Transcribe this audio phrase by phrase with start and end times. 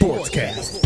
[0.00, 0.80] Sportscast.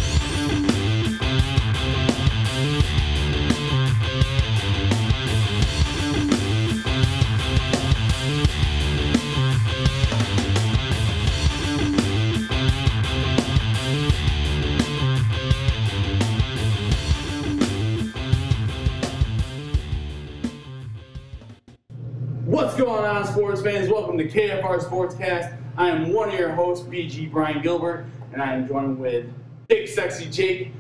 [22.45, 23.89] What's going on, sports fans?
[23.89, 25.57] Welcome to KFR Sportscast.
[25.77, 29.27] I am one of your hosts, BG Brian Gilbert, and I am joined with
[29.69, 30.73] Big Sexy Jake,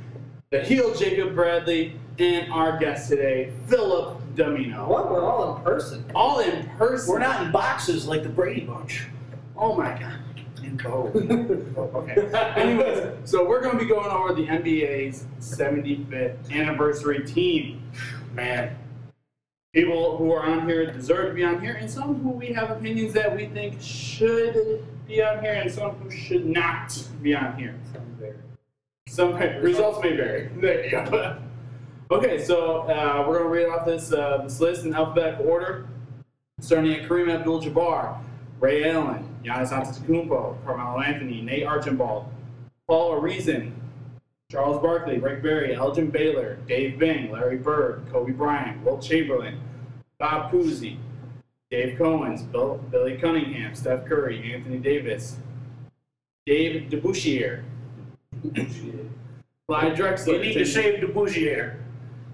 [0.51, 4.89] the heel Jacob Bradley, and our guest today, Philip Domino.
[4.89, 5.09] What?
[5.11, 6.05] We're all in person.
[6.17, 7.13] All in person.
[7.13, 9.07] We're not in boxes like the Brady Bunch.
[9.57, 10.19] Oh my god.
[10.65, 11.15] In both.
[11.77, 12.29] Oh, okay.
[12.57, 17.83] Anyways, so we're going to be going over the NBA's 75th anniversary team.
[18.33, 18.77] Man,
[19.73, 22.71] people who are on here deserve to be on here, and some who we have
[22.71, 27.57] opinions that we think should be on here, and some who should not be on
[27.59, 27.75] here.
[27.93, 28.37] Some vary.
[29.09, 30.51] Some results may vary.
[30.61, 31.39] There you go.
[32.11, 35.89] Okay, so uh, we're going to read off this uh, this list in alphabetical order,
[36.61, 38.19] starting at Kareem Abdul-Jabbar,
[38.61, 42.27] Ray Allen, Giannis Antetokounmpo, Carmelo Anthony, Nate Archibald,
[42.87, 43.73] Paul Arizin,
[44.51, 49.61] Charles Barkley, Rick Barry, Elgin Baylor, Dave Bing, Larry Bird, Kobe Bryant, Wilt Chamberlain,
[50.19, 50.99] Bob Cousy,
[51.75, 55.39] Dave Cowens, Bill, Billy Cunningham, Steph Curry, Anthony Davis,
[56.47, 57.65] Dave DeBusschere,
[59.67, 61.81] Clyde Drexler, You need to Tim- save the Bougier.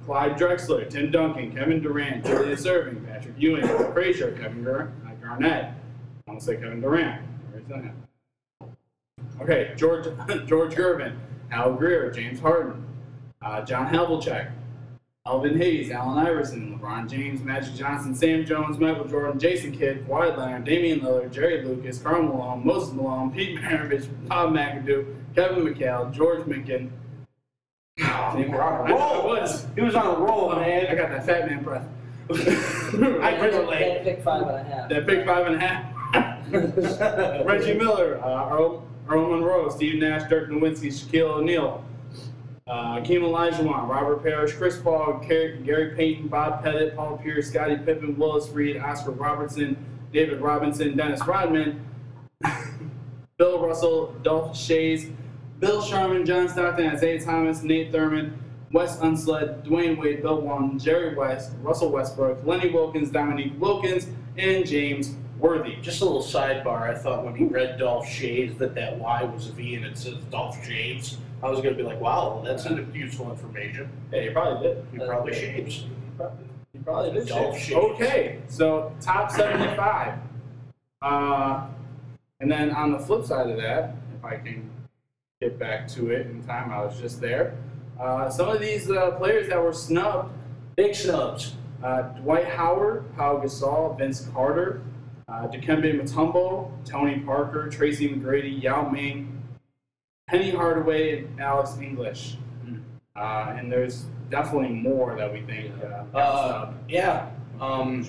[0.05, 5.65] Clyde Drexler, Tim Duncan, Kevin Durant, Julius Erving, Patrick Ewing, Bill Frazier, Kevin Gar- Garnett.
[5.65, 5.75] I
[6.31, 7.23] want to say Kevin Durant.
[7.51, 7.95] Where's that?
[9.41, 10.05] Okay, George
[10.47, 11.17] George Gervin,
[11.51, 12.85] Al Greer, James Harden,
[13.41, 14.51] uh, John Havlicek,
[15.27, 20.35] Elvin Hayes, Allen Iverson, LeBron James, Magic Johnson, Sam Jones, Michael Jordan, Jason Kidd, Kawhi
[20.35, 26.11] Leonard, Damian Lillard, Jerry Lucas, Karl Malone, Moses Malone, Pete Maravich, Bob McAdoo, Kevin McHale,
[26.11, 26.91] George Mikan.
[28.01, 29.35] Oh, I you were on a roll.
[29.37, 29.67] it was.
[29.75, 30.87] He was on a roll, man.
[30.87, 31.87] I got that fat man breath.
[32.31, 34.03] I That- relate.
[34.03, 34.89] That pick five and a half.
[34.89, 37.45] that big five and a half.
[37.47, 41.85] Reggie Miller, uh, Earl, Earl Monroe, Steve Nash, Dirk Nowitzki, Shaquille O'Neal,
[42.71, 48.17] uh, Akeem Olajuwon, Robert Parish, Chris Paul, Gary, Payton, Bob Pettit, Paul Pierce, Scottie Pippen,
[48.17, 49.77] Willis Reed, Oscar Robertson,
[50.13, 51.85] David Robinson, Dennis Rodman,
[53.39, 55.13] Bill Russell, Dolph Schayes,
[55.59, 58.35] Bill Sharman, John Stockton, Isiah Thomas, Nate Thurmond,
[58.71, 64.07] Wes Unseld, Dwyane Wade, Bill Walton, Jerry West, Russell Westbrook, Lenny Wilkens, Dominique Wilkins,
[64.39, 65.77] and James Worthy.
[65.77, 66.83] Just a little sidebar.
[66.83, 69.99] I thought when he read Dolph Schayes that that Y was a V and it
[69.99, 71.17] says Dolph Shaves.
[71.43, 73.91] I was gonna be like, wow, that's useful information.
[74.13, 74.87] Yeah, you probably did.
[74.93, 75.83] You probably shaves.
[75.85, 77.29] You probably, you probably did.
[77.29, 77.65] Dolph shave.
[77.65, 77.85] Shaves.
[77.93, 80.19] Okay, so top 75.
[81.03, 81.67] Uh,
[82.41, 84.69] and then on the flip side of that, if I can
[85.41, 87.57] get back to it in time, I was just there.
[87.99, 90.33] Uh, some of these uh, players that were snubbed
[90.77, 91.57] Big snubs.
[91.83, 94.81] uh, Dwight Howard, Pau Gasol, Vince Carter,
[95.29, 99.30] uh, Dikembe Mutombo, Tony Parker, Tracy McGrady, Yao Ming,
[100.31, 102.37] Penny Hardaway, and Alex English.
[103.17, 107.31] Uh, and there's definitely more that we think uh, Uh, yeah.
[107.61, 108.07] Um,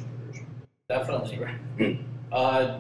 [0.88, 1.48] definitely.
[2.31, 2.80] Uh,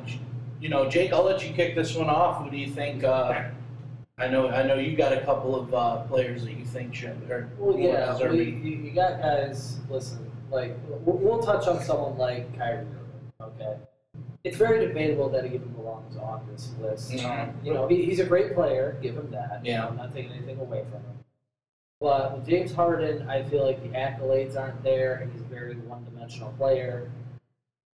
[0.61, 2.41] you know, Jake, I'll let you kick this one off.
[2.41, 3.03] Who do you think?
[3.03, 3.49] Uh,
[4.17, 7.29] I know, I know you got a couple of uh, players that you think should
[7.29, 9.81] or Well, more yeah, we, you, you got guys.
[9.89, 13.33] Listen, like we'll, we'll touch on someone like Kyrie Irving.
[13.41, 13.75] Okay,
[14.43, 17.11] it's very debatable that he even belongs on this list.
[17.11, 17.25] Mhm.
[17.49, 18.97] Um, you know, he, he's a great player.
[19.01, 19.61] Give him that.
[19.63, 19.87] Yeah.
[19.87, 21.19] I'm not taking anything away from him.
[21.99, 25.75] But with James Harden, I feel like the accolades aren't there, and he's a very
[25.75, 27.11] one-dimensional player.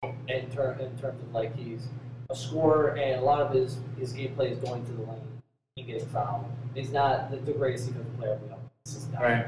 [0.03, 1.87] In, ter- in terms of like he's
[2.29, 5.43] a scorer, and a lot of his his gameplay is going to the lane
[5.77, 6.45] and getting fouled.
[6.75, 8.59] He's not the, the greatest defensive player we know.
[8.85, 9.23] This is not.
[9.23, 9.47] Right.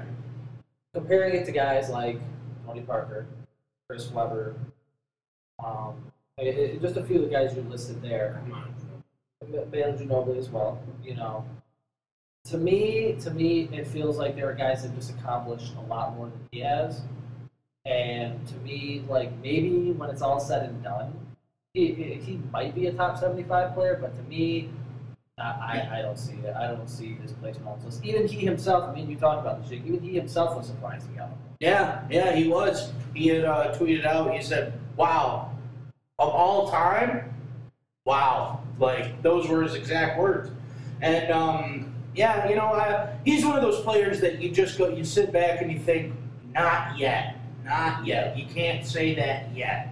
[0.93, 2.21] Comparing it to guys like
[2.65, 3.27] Tony Parker,
[3.89, 4.55] Chris Webber,
[5.65, 8.43] um, just a few of the guys you listed there.
[8.49, 10.83] Manu Ginobili as well.
[11.03, 11.45] You know,
[12.47, 16.17] to me, to me, it feels like there are guys that just accomplished a lot
[16.17, 17.03] more than he has.
[17.87, 21.15] And to me, like maybe when it's all said and done,
[21.75, 23.99] he, he might be a top seventy-five player.
[24.01, 24.71] But to me,
[25.39, 26.55] I, I don't see it.
[26.57, 28.01] I don't see his placement on this.
[28.03, 28.85] Even he himself.
[28.89, 29.71] I mean, you talked about this.
[29.71, 31.39] Jake, Even he himself was surprised got him.
[31.61, 32.93] Yeah, yeah, he was.
[33.15, 34.33] He had uh, tweeted out.
[34.33, 35.51] He said, "Wow,
[36.29, 37.35] of all time,
[38.05, 40.51] wow." Like those were his exact words.
[41.01, 44.89] And um, yeah, you know, uh, he's one of those players that you just go,
[44.89, 46.15] you sit back and you think,
[46.53, 49.89] "Not yet, not yet." You can't say that yet.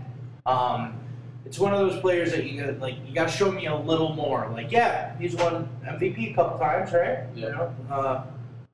[0.46, 0.98] Um,
[1.44, 3.76] it's one of those players that you got like you got to show me a
[3.76, 4.48] little more.
[4.52, 7.24] Like, yeah, he's won MVP a couple times, right?
[7.34, 7.46] Yeah.
[7.46, 8.24] You know, uh,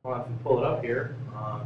[0.05, 1.17] I'll have to pull it up here.
[1.35, 1.61] Uh,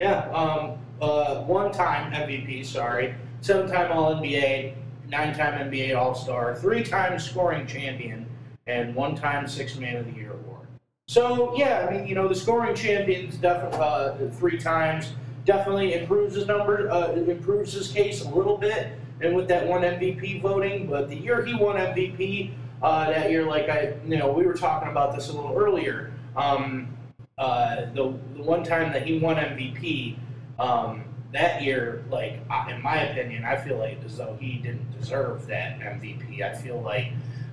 [0.00, 2.64] yeah, um, uh, one-time MVP.
[2.64, 4.74] Sorry, seven-time All NBA,
[5.08, 8.26] nine-time NBA All Star, three-time scoring champion,
[8.66, 10.68] and one-time Six Man of the Year award.
[11.08, 15.12] So yeah, I mean, you know, the scoring champion's definitely uh, three times
[15.44, 19.82] definitely improves his number, uh, improves his case a little bit, and with that one
[19.82, 20.86] MVP voting.
[20.86, 24.54] But the year he won MVP, uh, that year, like I, you know, we were
[24.54, 26.12] talking about this a little earlier.
[26.36, 26.96] Um,
[27.38, 30.16] uh, the the one time that he won MVP,
[30.62, 32.34] um, that year, like
[32.68, 36.42] in my opinion, I feel like as though he didn't deserve that MVP.
[36.42, 37.12] I feel like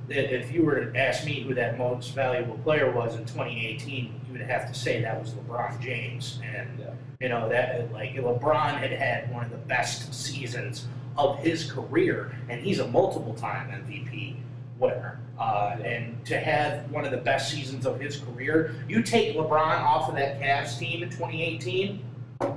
[0.09, 4.21] that if you were to ask me who that most valuable player was in 2018,
[4.27, 6.39] you would have to say that was LeBron James.
[6.43, 6.85] And Yeah.
[7.21, 12.31] you know that like LeBron had had one of the best seasons of his career,
[12.49, 14.35] and he's a multiple-time MVP
[14.77, 15.19] winner.
[15.37, 19.79] Uh, and to have one of the best seasons of his career, you take LeBron
[19.81, 22.01] off of that Cavs team in 2018,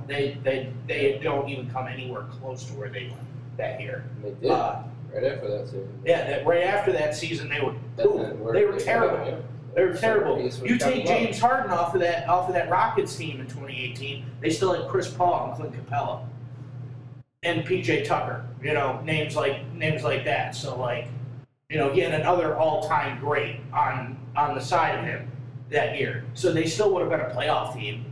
[0.07, 4.05] they they they don't even come anywhere close to where they went that year.
[4.21, 4.83] They did Uh,
[5.13, 6.01] right after that season.
[6.05, 9.43] yeah, that right after that season, they were That- ooh, that they were terrible.
[9.75, 10.37] They were terrible.
[10.37, 11.05] He's You take.
[11.07, 14.87] James Harden off of that off of that Rockets team in 2018, they still had
[14.89, 16.21] Chris Paul and Clint Capela,
[17.43, 18.45] and PJ Tucker.
[18.61, 20.55] You know, names like names like that.
[20.55, 21.07] So like,
[21.69, 25.29] you know, had another all-time great on on the side of him
[25.69, 26.23] that year.
[26.35, 28.05] So they still would have been a playoff team.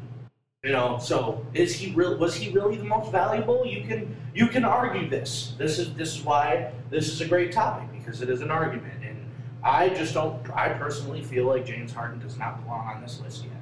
[0.63, 2.17] You know, so is he real?
[2.17, 3.65] Was he really the most valuable?
[3.65, 5.55] You can you can argue this.
[5.57, 9.03] This is this is why this is a great topic because it is an argument,
[9.03, 9.25] and
[9.63, 10.39] I just don't.
[10.51, 13.53] I personally feel like James Harden does not belong on this list yet.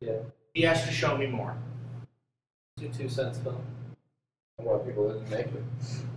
[0.00, 0.18] Yeah.
[0.52, 1.56] He has to show me more.
[2.76, 3.60] Two two cents, Phil.
[4.56, 5.62] Why people didn't make it.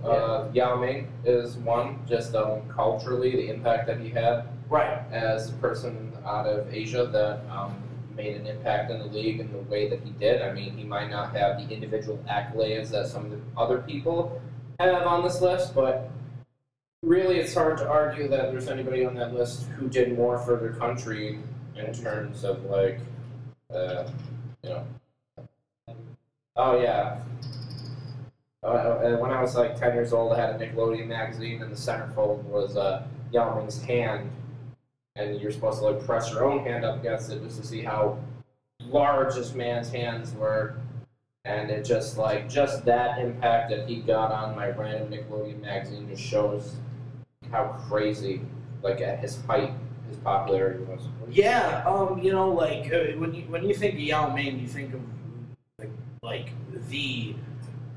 [0.03, 5.03] Uh, Yao Ming is one, just um, culturally, the impact that he had Right.
[5.11, 7.75] as a person out of Asia that um,
[8.15, 10.41] made an impact in the league in the way that he did.
[10.41, 14.41] I mean, he might not have the individual accolades that some of the other people
[14.79, 16.09] have on this list, but
[17.01, 20.57] really it's hard to argue that there's anybody on that list who did more for
[20.57, 21.39] their country
[21.75, 22.99] in terms of, like,
[23.73, 24.07] uh,
[24.63, 24.85] you know.
[26.55, 27.19] Oh, yeah.
[28.63, 31.75] Uh, when I was like 10 years old, I had a Nickelodeon magazine, and the
[31.75, 34.29] centerfold was uh, Yao Ming's hand
[35.15, 37.81] and you're supposed to like press your own hand up against it just to see
[37.81, 38.17] how
[38.85, 40.75] large this man's hands were.
[41.43, 46.07] And it just like just that impact that he got on my random Nickelodeon magazine
[46.07, 46.75] just shows
[47.51, 48.41] how crazy,
[48.83, 49.73] like at his height,
[50.07, 51.07] his popularity was.
[51.29, 51.83] Yeah.
[51.87, 52.19] Um.
[52.21, 55.01] You know, like uh, when you when you think of Yao Ming, you think of
[55.79, 55.89] like,
[56.21, 56.49] like
[56.89, 57.33] the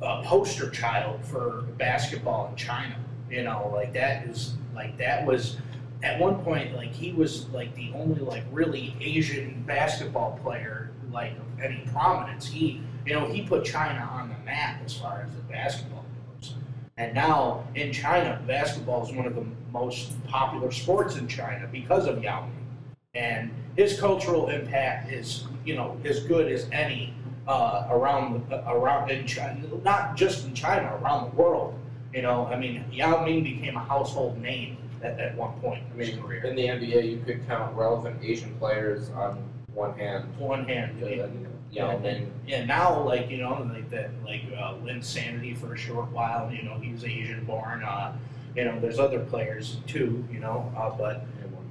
[0.00, 2.96] uh, poster child for basketball in China.
[3.30, 5.58] You know, like that is like that was
[6.02, 11.32] at one point like he was like the only like really Asian basketball player like
[11.32, 12.46] of any prominence.
[12.46, 16.04] He you know he put China on the map as far as the basketball
[16.40, 16.54] goes.
[16.96, 22.06] And now in China, basketball is one of the most popular sports in China because
[22.06, 22.68] of Yao Ming.
[23.14, 27.14] And his cultural impact is, you know, as good as any
[27.46, 31.78] uh, around the, around in China, not just in China, around the world.
[32.12, 35.92] You know, I mean, Yao Ming became a household name at, at one point I
[35.92, 36.44] in his mean, career.
[36.44, 39.42] in the NBA, you could count relevant Asian players on
[39.74, 40.24] one hand.
[40.38, 41.30] One hand, Because, uh,
[41.70, 46.10] Yao Ming, Yeah, now like you know like that like uh, Linsanity for a short
[46.10, 46.50] while.
[46.52, 47.82] You know he was Asian born.
[47.82, 48.16] Uh,
[48.54, 50.24] you know there's other players too.
[50.32, 51.26] You know, uh, but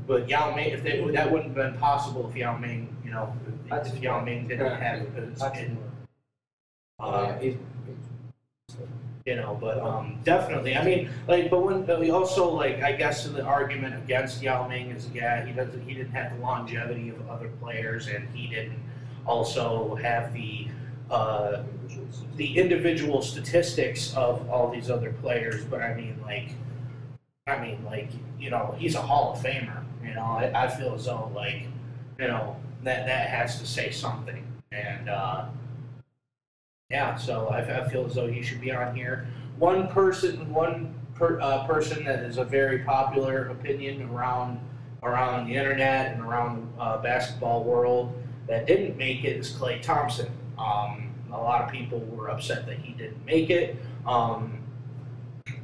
[0.06, 3.34] but Yao Ming if they, that wouldn't have been possible if Yao Ming you know
[3.72, 5.38] if, if Yao Ming didn't have it.
[7.00, 7.56] Uh, yeah, he's,
[9.26, 10.76] you know, but um, definitely.
[10.76, 14.92] I mean, like, but when we also like, I guess the argument against Yao Ming
[14.92, 18.78] is, yeah, he doesn't, he didn't have the longevity of other players, and he didn't
[19.26, 20.68] also have the
[21.10, 21.64] uh,
[22.36, 25.64] the individual statistics of all these other players.
[25.64, 26.50] But I mean, like,
[27.48, 29.84] I mean, like, you know, he's a Hall of Famer.
[30.04, 31.68] You know, I, I feel as though like,
[32.20, 35.08] you know, that that has to say something, and.
[35.08, 35.46] uh
[36.94, 39.26] yeah, so I, I feel as though he should be on here.
[39.58, 44.60] One person, one per, uh, person that is a very popular opinion around
[45.02, 48.14] around the internet and around the uh, basketball world
[48.48, 50.28] that didn't make it is Klay Thompson.
[50.60, 53.76] Um, a lot of people were upset that he didn't make it.
[54.06, 54.60] Um,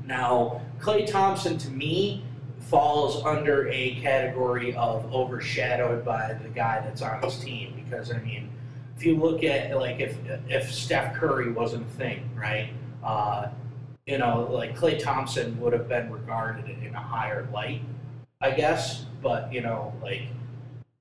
[0.04, 2.24] now, Klay Thompson to me
[2.58, 8.18] falls under a category of overshadowed by the guy that's on his team because I
[8.18, 8.50] mean
[9.00, 10.18] if you look at like if
[10.50, 12.72] if Steph Curry wasn't a thing, right?
[13.02, 13.48] uh,
[14.06, 17.82] you know, like Klay Thompson would have been regarded in a higher light,
[18.42, 19.06] I guess.
[19.22, 20.24] But you know, like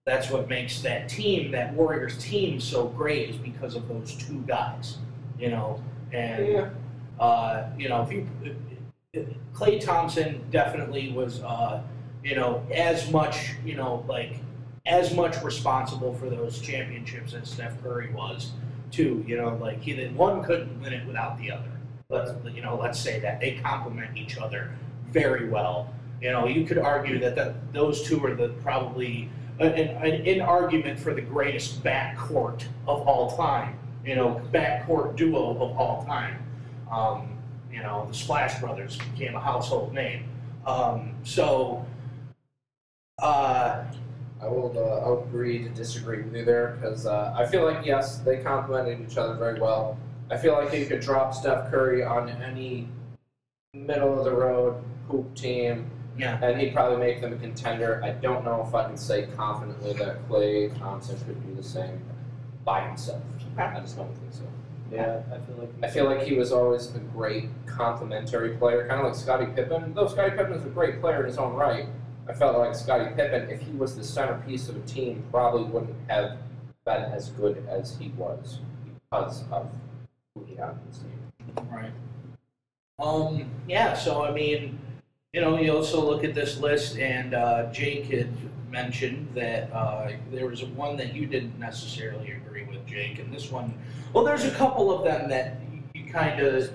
[0.04, 4.44] that's what makes that team, that Warriors team, so great is because of those two
[4.46, 4.98] guys.
[5.40, 6.70] You know, and Yeah.
[7.18, 8.28] uh, you know, if you
[9.52, 11.82] Klay Thompson definitely was, uh,
[12.22, 14.36] you know, as much, you know, like
[14.88, 18.52] as much responsible for those championships as Steph Curry was,
[18.90, 19.24] too.
[19.26, 21.70] You know, like he then one couldn't win it without the other.
[22.08, 24.72] Let's you know, let's say that they complement each other
[25.08, 25.92] very well.
[26.20, 29.28] You know, you could argue that, that those two are the probably
[29.60, 33.78] an, an, an argument for the greatest backcourt of all time.
[34.04, 36.42] You know, backcourt duo of all time.
[36.90, 37.36] Um,
[37.70, 40.24] you know, the Splash Brothers became a household name.
[40.66, 41.86] Um, so,
[43.22, 43.84] uh,
[44.40, 47.84] I will uh, I'll agree to disagree with you there because uh, I feel like
[47.84, 49.98] yes they complemented each other very well.
[50.30, 52.88] I feel like you could drop Steph Curry on any
[53.74, 58.02] middle of the road hoop team yeah, and he'd probably make them a contender.
[58.02, 62.02] I don't know if I can say confidently that Klay Thompson could do the same
[62.64, 63.22] by himself.
[63.56, 64.42] I just don't think so.
[64.90, 65.68] Yeah, I feel like.
[65.82, 69.94] I feel like he was always a great complementary player, kind of like Scottie Pippen.
[69.94, 71.86] Though Scottie Pippen is a great player in his own right,
[72.28, 75.96] I felt like Scottie Pippen, if he was the centerpiece of a team, probably wouldn't
[76.08, 76.36] have
[76.84, 78.58] been as good as he was
[79.10, 79.70] because of
[80.34, 81.68] who he had his team.
[81.70, 81.92] right.
[82.98, 84.78] Um, yeah, so I mean,
[85.32, 88.30] you know, you also look at this list, and uh, Jake had
[88.70, 93.50] mentioned that uh, there was one that you didn't necessarily agree with, Jake, and this
[93.50, 93.72] one,
[94.12, 95.60] well, there's a couple of them that
[96.12, 96.70] kind of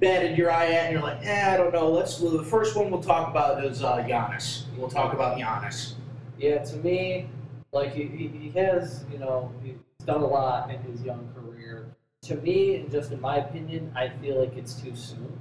[0.00, 1.90] batted your eye at, and you're like, eh, I don't know.
[1.90, 2.20] Let's.
[2.20, 4.64] Well, the first one we'll talk about is uh, Giannis.
[4.76, 5.94] We'll talk about Giannis.
[6.38, 7.28] Yeah, to me,
[7.72, 11.86] like he, he, he has, you know, he's done a lot in his young career.
[12.22, 15.38] To me, and just in my opinion, I feel like it's too soon.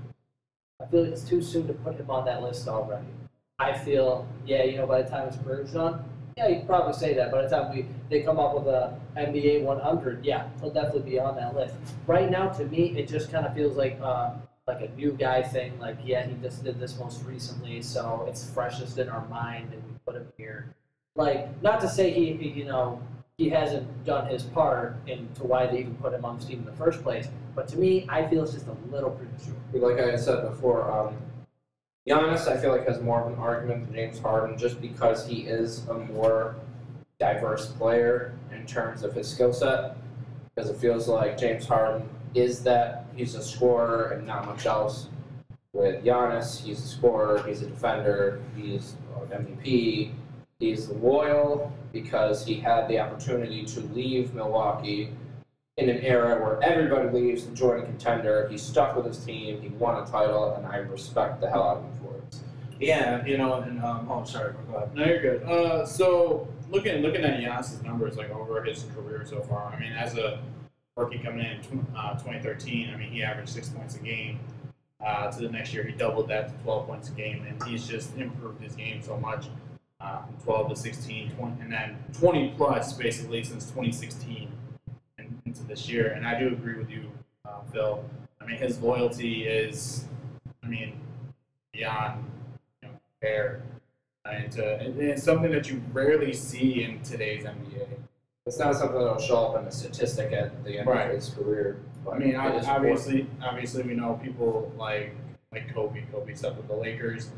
[0.81, 3.07] I feel like it's too soon to put him on that list already.
[3.59, 6.03] I feel, yeah, you know, by the time his career's done,
[6.37, 7.31] yeah, you could probably say that.
[7.31, 11.19] By the time we they come up with a NBA 100, yeah, he'll definitely be
[11.19, 11.75] on that list.
[12.05, 14.31] Right now, to me, it just kind of feels like uh,
[14.67, 15.77] like a new guy thing.
[15.79, 19.83] Like, yeah, he just did this most recently, so it's freshest in our mind, and
[19.83, 20.75] we put him here
[21.17, 23.01] like not to say he, he, you know
[23.37, 26.65] he hasn't done his part into why they even put him on the team in
[26.65, 30.15] the first place but to me i feel it's just a little premature Like I
[30.15, 31.15] said before, um,
[32.07, 35.41] Giannis, I feel like has more of an argument than James Harden, just because he
[35.41, 36.55] is a more
[37.19, 39.97] diverse player in terms of his skill set.
[40.55, 45.07] Because it feels like James Harden is that he's a scorer and not much else.
[45.73, 48.95] With Giannis, he's a scorer, he's a defender, he's
[49.29, 50.13] an MVP,
[50.59, 55.11] he's loyal because he had the opportunity to leave Milwaukee
[55.77, 58.47] in an era where everybody leaves to join a contender.
[58.49, 61.77] He stuck with his team, he won a title, and I respect the hell out
[61.77, 62.35] of him for it.
[62.79, 64.95] Yeah, you know, and um, oh, sorry, go ahead.
[64.95, 65.43] No, you're good.
[65.43, 69.93] Uh, so looking looking at Giannis's numbers like over his career so far, I mean,
[69.93, 70.39] as a
[70.95, 74.39] rookie coming in in uh, 2013, I mean, he averaged six points a game.
[75.05, 77.87] Uh, to the next year, he doubled that to 12 points a game, and he's
[77.87, 79.45] just improved his game so much.
[79.99, 84.51] Uh, from 12 to 16, 20, and then 20 plus basically since 2016
[85.27, 86.11] and into this year.
[86.11, 87.03] And I do agree with you,
[87.45, 88.03] uh, Phil.
[88.41, 90.05] I mean, his loyalty is,
[90.63, 90.99] I mean,
[91.73, 92.23] beyond
[92.81, 93.61] you know, compare.
[94.25, 97.87] And uh, it- it's something that you rarely see in today's NBA.
[98.45, 101.09] It's not something that'll show up in a statistic at the end Right.
[101.09, 101.77] of his career.
[102.05, 105.13] But I mean, obviously, obviously, we know people like
[105.51, 106.03] like Kobe.
[106.11, 107.31] Kobe stuck with the Lakers.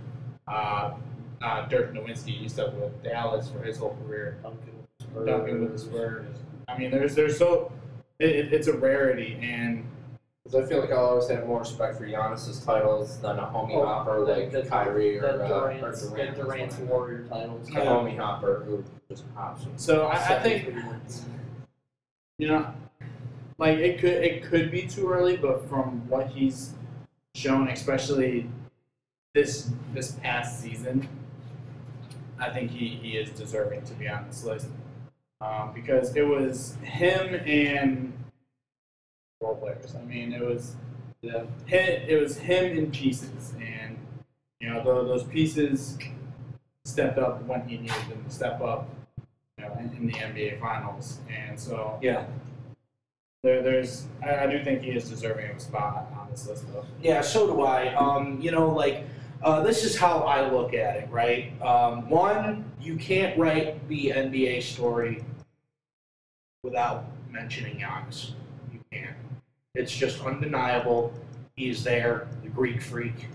[0.48, 0.94] Uh,
[1.42, 4.38] uh, Dirk Nowitzki he stuck with Dallas for his whole career.
[5.26, 6.28] Duncan with the Spurs.
[6.68, 7.72] I mean, there's there's so
[8.20, 9.86] it, it- it's a rarity, and
[10.44, 13.76] Because I feel like I'll always have more respect for Giannis's titles than a homie
[13.76, 16.36] Oh, hopper like the- Kyrie or, the uh, Durant's, or the Durant.
[16.38, 17.80] Durant's warrior titles A Yeah.
[17.86, 19.66] homie hopper who just hops.
[19.78, 20.74] so I, I think
[22.38, 22.74] you know,
[23.58, 26.74] like it could it could be too early, but from what he's
[27.36, 28.50] shown, especially
[29.36, 31.08] this this past season,
[32.40, 34.68] I think he, he is deserving to be on this list
[35.42, 38.14] um, because it was him and
[39.42, 39.96] role players.
[39.96, 40.76] I mean, it was
[41.22, 43.98] him, it was him in pieces, and
[44.60, 45.98] you know tho- those pieces
[46.86, 48.88] stepped up when he needed them to step up.
[49.58, 52.26] You know, in, in the NBA Finals, and so Yeah.
[53.44, 56.66] there, there's I, I do think he is deserving of a spot on this list,
[56.72, 56.86] though.
[57.02, 57.94] Yeah, so do I.
[57.94, 59.04] Um, you know, like
[59.42, 61.60] uh, this is how I look at it, right?
[61.62, 65.24] Um, one, you can't write the NBA story
[66.64, 68.32] without mentioning Giannis.
[68.74, 69.16] You can't.
[69.76, 71.14] It's just undeniable.
[71.56, 72.28] He's there.
[72.44, 73.28] The Greek freak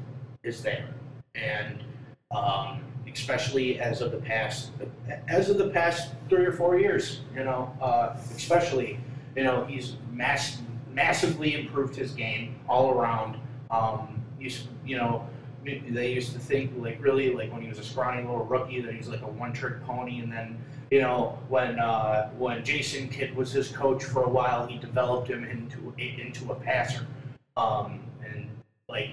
[0.42, 0.88] is there,
[1.34, 1.82] and
[2.30, 4.72] um, especially as of the past,
[5.28, 8.98] as of the past three or four years, you know, uh, especially,
[9.36, 13.38] you know, he's mass, massively improved his game all around.
[13.70, 15.26] Um, he's, you know,
[15.64, 18.92] they used to think like really like when he was a scrawny little rookie that
[18.92, 20.58] he was like a one-trick pony, and then
[20.90, 25.28] you know when uh, when Jason Kidd was his coach for a while, he developed
[25.28, 27.06] him into into a passer.
[27.56, 28.48] Um, and
[28.88, 29.10] like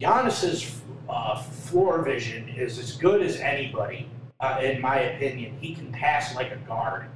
[0.00, 4.08] Giannis's uh, floor vision is as good as anybody,
[4.40, 5.56] uh, in my opinion.
[5.60, 7.06] He can pass like a guard,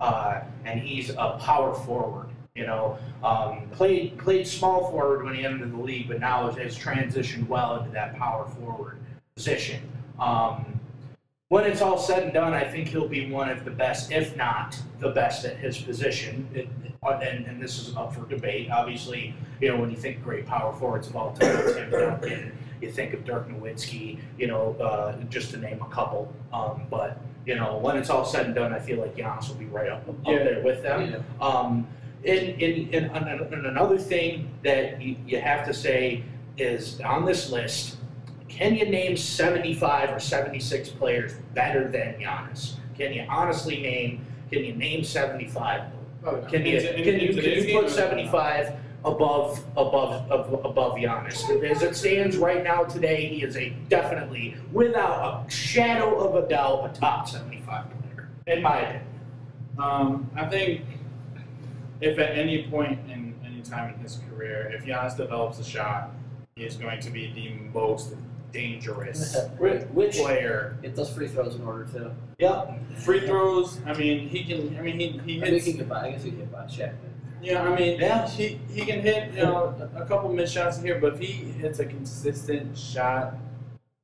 [0.00, 2.28] uh, and he's a power forward.
[2.54, 6.56] You know, um, played played small forward when he entered the league, but now has,
[6.58, 8.98] has transitioned well into that power forward
[9.34, 9.80] position.
[10.20, 10.78] Um,
[11.48, 14.36] when it's all said and done, I think he'll be one of the best, if
[14.36, 16.46] not the best, at his position.
[16.52, 16.68] It,
[17.02, 18.70] and, and this is up for debate.
[18.70, 22.92] Obviously, you know, when you think great power forwards of all time, Tim Duncan, you
[22.92, 26.30] think of Dirk Nowitzki, you know, uh, just to name a couple.
[26.52, 29.56] Um, but you know, when it's all said and done, I feel like Giannis will
[29.56, 30.44] be right up, up Yeah.
[30.44, 31.10] there with them.
[31.40, 31.46] Yeah.
[31.46, 31.88] Um,
[32.24, 36.24] and, and, and, and and another thing that you, you have to say
[36.56, 37.96] is on this list,
[38.48, 42.76] can you name 75 or 76 players better than Giannis?
[42.96, 45.82] Can you honestly name, can you name 75?
[46.22, 48.74] Can you, can you, can you put 75
[49.04, 51.48] above, above, above, above Giannis?
[51.68, 56.48] As it stands right now today, he is a definitely, without a shadow of a
[56.48, 59.06] doubt, a top 75 player, in my opinion.
[59.78, 60.82] Um, I think
[62.02, 66.10] if at any point in any time in his career, if Giannis develops a shot,
[66.56, 68.14] he is going to be the most
[68.52, 70.76] dangerous Which, player.
[70.82, 72.14] It does free throws in order to.
[72.38, 73.80] yeah, Free throws.
[73.86, 74.76] I mean, he can.
[74.76, 76.08] I mean, he he I think he could buy.
[76.08, 76.94] I guess he could buy Shaq.
[77.40, 78.28] Yeah, I mean, Yeah.
[78.28, 81.26] he he can hit you know a a couple missed shots here, but if he
[81.32, 83.36] hits a consistent shot,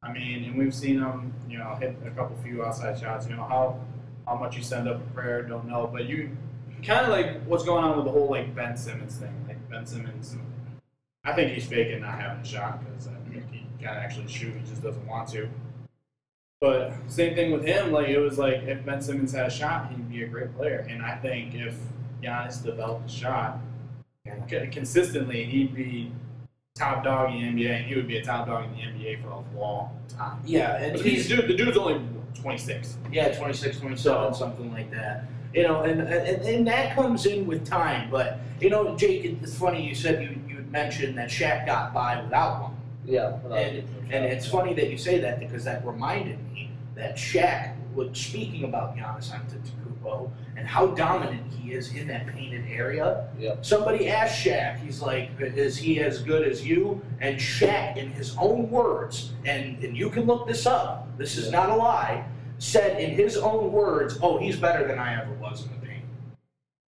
[0.03, 3.29] I mean, and we've seen him, you know, hit a couple few outside shots.
[3.29, 3.79] You know how
[4.27, 6.37] how much you send up a prayer, don't know, but you
[6.83, 9.35] kind of like what's going on with the whole like Ben Simmons thing.
[9.47, 10.37] Like Ben Simmons,
[11.25, 14.55] I think he's faking not having a shot because I think he can't actually shoot,
[14.55, 15.49] he just doesn't want to.
[16.61, 17.93] But same thing with him.
[17.93, 20.87] Like it was like if Ben Simmons had a shot, he'd be a great player.
[20.89, 21.77] And I think if
[22.23, 23.61] Giannis developed a shot
[24.73, 26.13] consistently, he'd be
[26.75, 29.23] top dog in the NBA, and he would be a top dog in the NBA
[29.23, 30.41] for a long time.
[30.45, 31.49] yeah, and But he's dude.
[31.49, 32.01] The dude's only
[32.35, 32.99] 26.
[33.11, 35.25] Yeah, 26, 27, something like that.
[35.59, 38.11] You know, and, and and that comes in with time.
[38.13, 42.23] But you know, Jake, it's funny you said you you mentioned that Shaq got by
[42.23, 43.33] without one, Yeah.
[43.43, 47.75] without- and and it's funny that you say that because that reminded me that Shaq
[47.93, 53.27] was speaking about Giannis Antetokounmpo and how dominant he is in that painted area.
[53.37, 53.57] Yeah.
[53.63, 58.37] Somebody asked Shaq, he's like, "Is he as good as you?" And Shaq, in his
[58.39, 61.09] own words, and and you can look this up.
[61.19, 62.25] This is not a lie
[62.59, 66.05] said in his own words, "Oh, he's better than I ever was in the paint.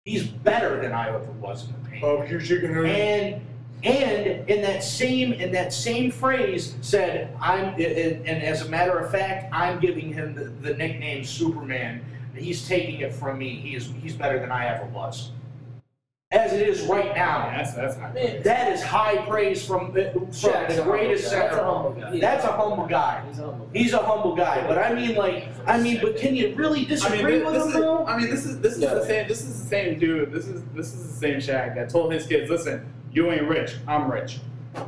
[0.04, 3.42] He's better than I ever was in the paint." Oh, you're chicken And
[3.84, 8.98] and in that same in that same phrase said, "I'm." And, and as a matter
[8.98, 12.04] of fact, I'm giving him the, the nickname Superman.
[12.34, 13.56] He's taking it from me.
[13.56, 15.32] He is he's better than I ever was.
[16.30, 20.26] As it is right now, That's that's not Man, that is high praise from, from
[20.26, 22.18] Shaq's the a greatest humble guy.
[22.20, 22.52] That's a center.
[22.52, 23.22] humble guy.
[23.22, 23.32] That's a humble guy.
[23.32, 23.78] He's a humble guy.
[23.78, 26.82] He's a humble guy, but I mean, like, I mean, but can you really I
[26.82, 28.04] mean, disagree this, with this him is, though?
[28.06, 28.92] I mean, this is this is Yeah.
[28.92, 29.26] the same.
[29.26, 30.30] This is the same dude.
[30.30, 33.76] This is this is the same Shaq that told his kids, "Listen, you ain't rich.
[33.86, 34.40] I'm rich."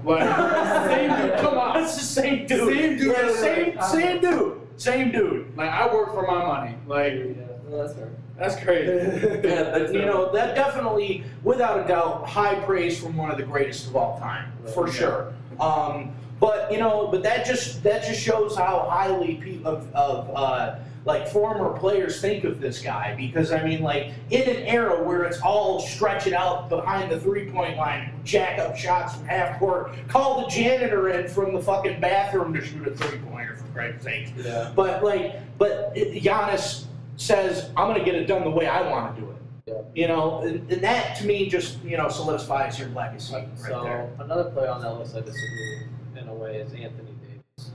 [0.04, 0.20] Like,
[0.90, 1.38] same dude.
[1.38, 1.72] Come on.
[1.80, 2.68] That's the same dude.
[2.76, 3.16] Same dude.
[3.16, 4.60] Yeah, same, same dude.
[4.76, 5.56] Same dude.
[5.56, 6.76] Like, I work for my money.
[6.86, 7.32] Like, Yeah,
[7.64, 8.10] well, that's fair.
[8.40, 8.90] That's crazy.
[9.48, 13.44] Yeah, but you know that definitely, without a doubt, high praise from one of the
[13.44, 14.92] greatest of all time, for Yeah.
[14.94, 15.32] sure.
[15.60, 20.30] Um, but you know, but that just that just shows how highly pe- of of
[20.34, 25.02] uh, like former players think of this guy because I mean, like in an era
[25.02, 29.58] where it's all stretching out behind the three point line, jack up shots from half
[29.58, 33.64] court, call the janitor in from the fucking bathroom to shoot a three pointer for
[33.74, 34.32] Christ's sake.
[34.36, 34.72] Yeah.
[34.74, 36.84] But like, but Giannis
[37.20, 39.74] says, "I'm going to get it done the way I want to do it." Yeah.
[39.94, 43.82] You know, and, and that to me just you know solidifies your legacy right so
[43.84, 44.10] there.
[44.18, 47.72] another player on that list I disagree in a way is Anthony Davis.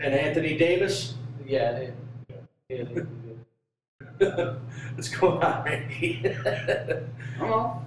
[0.00, 1.88] And Anthony Davis, Yeah.
[2.68, 2.76] yeah.
[4.18, 4.54] yeah
[4.94, 6.20] what's going on, Randy?
[6.24, 6.28] I
[7.38, 7.82] don't know.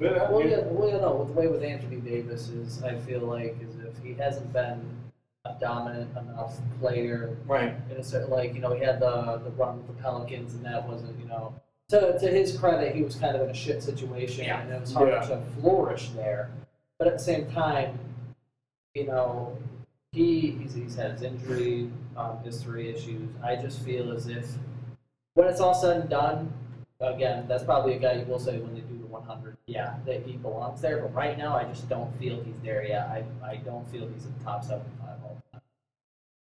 [0.00, 1.24] Well, yeah, well, yeah, no.
[1.24, 4.80] The way with Anthony Davis is, I feel like, is if he hasn't been
[5.50, 7.74] a dominant enough player right.
[7.90, 10.64] in a certain, like, you know, he had the the run with the Pelicans, and
[10.64, 11.54] that wasn't, you know,
[11.88, 14.60] to, to his credit, he was kind of in a shit situation, Yeah.
[14.62, 15.20] and it was hard Yeah.
[15.20, 16.50] to flourish there.
[16.98, 17.98] But at the same time,
[18.94, 19.56] you know,
[20.12, 23.28] he he's, he's had his injury um, history issues.
[23.42, 24.46] I just feel as if
[25.34, 26.52] when it's all said and done,
[27.00, 30.22] again, that's probably a guy you will say when they do the 100, yeah, that
[30.24, 30.96] he belongs there.
[31.02, 33.06] But right now, I just don't feel he's there yet.
[33.08, 35.05] I I don't feel he's a top 75 all time.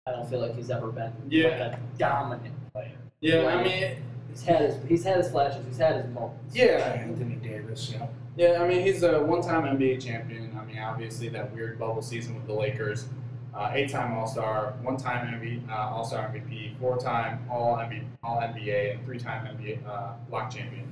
[0.06, 1.48] I don't feel like he's ever been Yeah.
[1.50, 2.92] like a dominant player.
[3.22, 3.96] Yeah, I mean,
[4.30, 5.64] He's had his he's had his flashes.
[5.68, 6.56] He's had his moments.
[6.56, 6.66] yeah,
[7.06, 8.08] Anthony Davis, yeah.
[8.36, 10.58] Yeah, I mean he's a one-time NBA champion.
[10.60, 13.06] I mean, obviously that weird bubble season with the Lakers,
[13.54, 19.46] uh, eight-time All-Star, one-time MV, uh, All-Star MVP, four-time All NBA, All NBA, and three-time
[19.56, 20.92] NBA uh, block champion.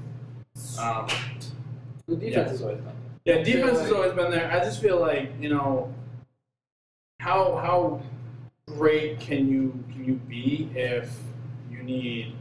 [0.80, 1.08] Um,
[2.08, 2.44] The defense Yeah.
[2.50, 2.86] has always been.
[3.26, 3.38] there.
[3.38, 4.52] yeah, defense has always been there.
[4.52, 5.92] I just feel like you know,
[7.20, 8.02] how how
[8.78, 11.12] great can you can you be if
[11.70, 12.36] you need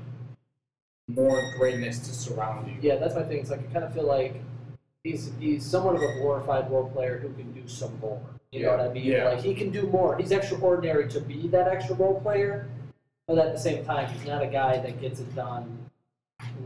[1.09, 2.77] more greatness to surround you?
[2.81, 3.41] Yeah, that's my thing.
[3.41, 4.41] It's like I kind of feel like
[5.03, 8.21] he's he's somewhat of a glorified role player who can do some more.
[8.53, 9.05] You know what I mean?
[9.05, 9.29] Yeah.
[9.29, 10.17] Like he can do more.
[10.17, 12.69] He's extraordinary to be that extra role player,
[13.29, 15.91] but at the same time, he's not a guy that gets it done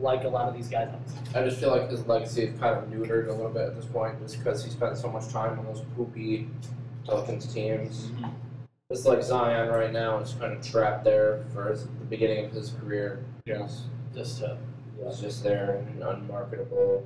[0.00, 1.03] like a lot of these guys on.
[1.35, 3.87] I just feel like his legacy is kind of neutered a little bit at this
[3.87, 6.48] point, just because he spent so much time on those poopy
[7.05, 8.07] Pelicans teams.
[8.07, 8.43] Mm-hmm.
[8.90, 12.53] It's like Zion right now is kind of trapped there for his, the beginning of
[12.53, 13.25] his career.
[13.47, 14.59] He's, Just to
[15.03, 17.03] he's just there in an unmarketable,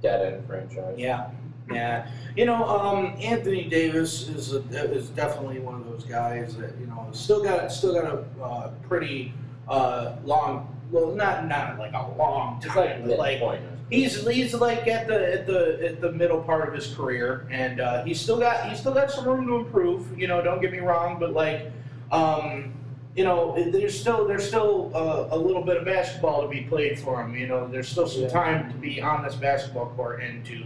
[0.00, 0.94] dead end franchise.
[0.96, 1.28] Yeah,
[1.70, 2.10] yeah.
[2.34, 6.86] You know, um, Anthony Davis is a, is definitely one of those guys that you
[6.86, 9.34] know still got still got a uh, pretty
[9.68, 10.74] uh, long.
[10.90, 13.62] Well, not not like a long time, like but like midpoint.
[13.92, 17.80] He's he's like at the at the at the middle part of his career, and
[17.80, 20.18] uh, he's still got he's still got some room to improve.
[20.18, 21.70] You know, don't get me wrong, but like,
[22.10, 22.72] um,
[23.14, 26.98] you know, there's still there's still uh, a little bit of basketball to be played
[26.98, 27.36] for him.
[27.36, 28.28] You know, there's still some Yeah.
[28.28, 30.64] time to be on this basketball court and to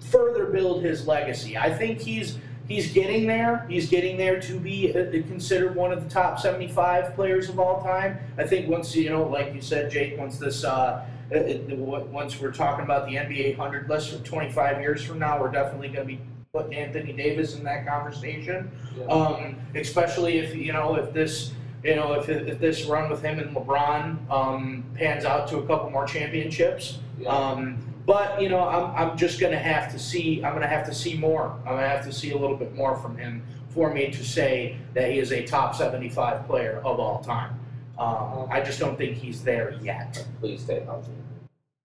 [0.00, 1.56] further build his legacy.
[1.56, 3.66] I think he's he's getting there.
[3.68, 7.82] He's getting there to be uh, considered one of the top 75 players of all
[7.82, 8.18] time.
[8.36, 12.40] I think once you know, like you said, Jake, once this uh, it, it- once
[12.40, 16.06] we're talking about the NBA 100 list for 25 years from now, we're definitely going
[16.08, 16.20] to be
[16.52, 18.70] putting Anthony Davis in that conversation.
[18.98, 19.04] Yeah.
[19.06, 21.52] Um, especially if you know if this
[21.84, 25.66] you know if, if this run with him and LeBron um, pans out to a
[25.66, 26.98] couple more championships.
[27.18, 27.28] yeah.
[27.28, 30.42] Um, but you know, I'm, I'm just gonna have to see.
[30.42, 31.50] I'm gonna have to see more.
[31.66, 34.78] I'm gonna have to see a little bit more from him for me to say
[34.94, 37.60] that he is a top 75 player of all time.
[37.98, 40.24] Um, I just don't think he's there yet.
[40.40, 41.12] Please stay healthy.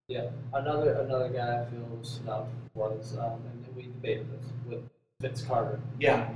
[0.08, 4.84] Yeah, another another guy I feel was snubbed was um, and we debated this with
[5.22, 5.80] Vince Carter.
[6.00, 6.30] Yeah.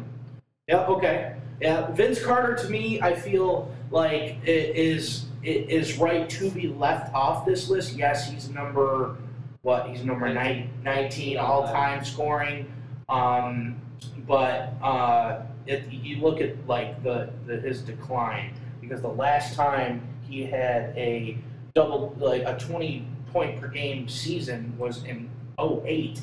[0.67, 0.85] Yeah.
[0.87, 1.35] Okay.
[1.61, 1.91] Yeah.
[1.91, 7.13] Vince Carter, to me, I feel like it is it is right to be left
[7.13, 7.95] off this list.
[7.95, 9.17] Yes, he's number
[9.61, 9.89] what?
[9.89, 12.71] He's number nine, 19 all time scoring.
[13.09, 13.81] Um,
[14.27, 18.53] but uh, if you look at like the, the his decline,
[18.87, 21.37] because the last time he had a
[21.73, 26.21] double like a 20 point per game season was in 08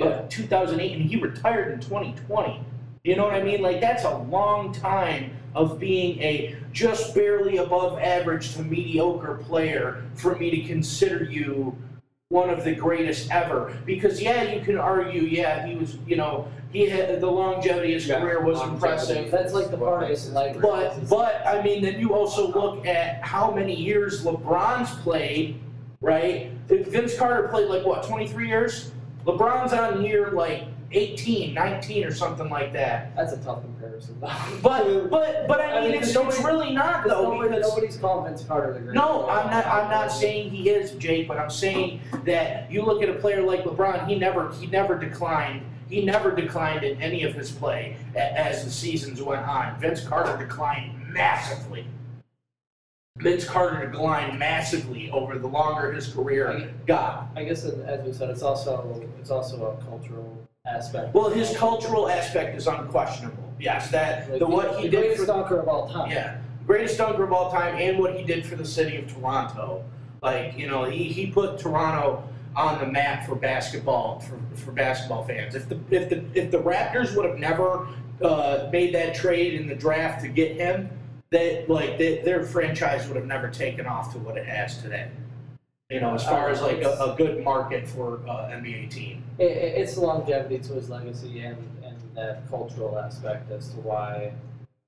[0.00, 2.64] of 2008 and he retired in 2020
[3.04, 3.60] you know what i mean?
[3.60, 10.02] Like that's a long time of being a just barely above average to mediocre player
[10.14, 11.76] for me to consider you
[12.30, 13.78] one of the greatest ever.
[13.84, 18.00] Because yeah you can argue yeah he was you know he had the longevity of
[18.02, 20.56] his Yeah, part was impressive That's like the part of makes his his life.
[20.60, 25.60] but but I mean, then you also look at how many years LeBron's played,
[26.00, 26.50] right?
[26.68, 28.90] Vince Carter played like what, 23 years?
[29.24, 33.14] LeBron's on year like 18, 19 or something like that.
[33.16, 34.16] that's a tough comparison.
[34.20, 37.68] But but but I I mean, mean, it's, nobody- it's really not though nobody, because
[37.68, 38.94] nobody's called Vince Carter the greatest.
[38.96, 39.64] no, I'm not.
[39.66, 43.42] I'm not saying he is Jake, but I'm saying that you look at a player
[43.42, 44.08] like LeBron.
[44.08, 44.52] He never.
[44.54, 45.62] He never declined.
[45.88, 49.78] He never declined in any of his play as the seasons went on.
[49.78, 51.86] Vince Carter declined massively.
[53.18, 57.28] Vince Carter declined massively over the longer his career got.
[57.36, 61.14] I guess as we said, it's also it's also a cultural aspect.
[61.14, 63.54] Well, his cultural aspect is unquestionable.
[63.60, 66.10] Yes, that Like, the what he the did greatest for dunker of all time.
[66.10, 69.84] Yeah, greatest dunker of all time, and what he did for the city of Toronto.
[70.20, 75.24] Like you know, he, he put Toronto on the map for basketball for, for basketball
[75.24, 75.54] fans.
[75.54, 77.88] If the if the if the Raptors would have never
[78.22, 80.90] uh, made that trade in the draft to get him,
[81.30, 85.10] that like they, their franchise would have never taken off to what it has today.
[85.90, 89.22] You know, as far as like a, a good market for uh, NBA team.
[89.38, 93.76] It, it, it's the longevity to his legacy and, and that cultural aspect as to
[93.80, 94.32] why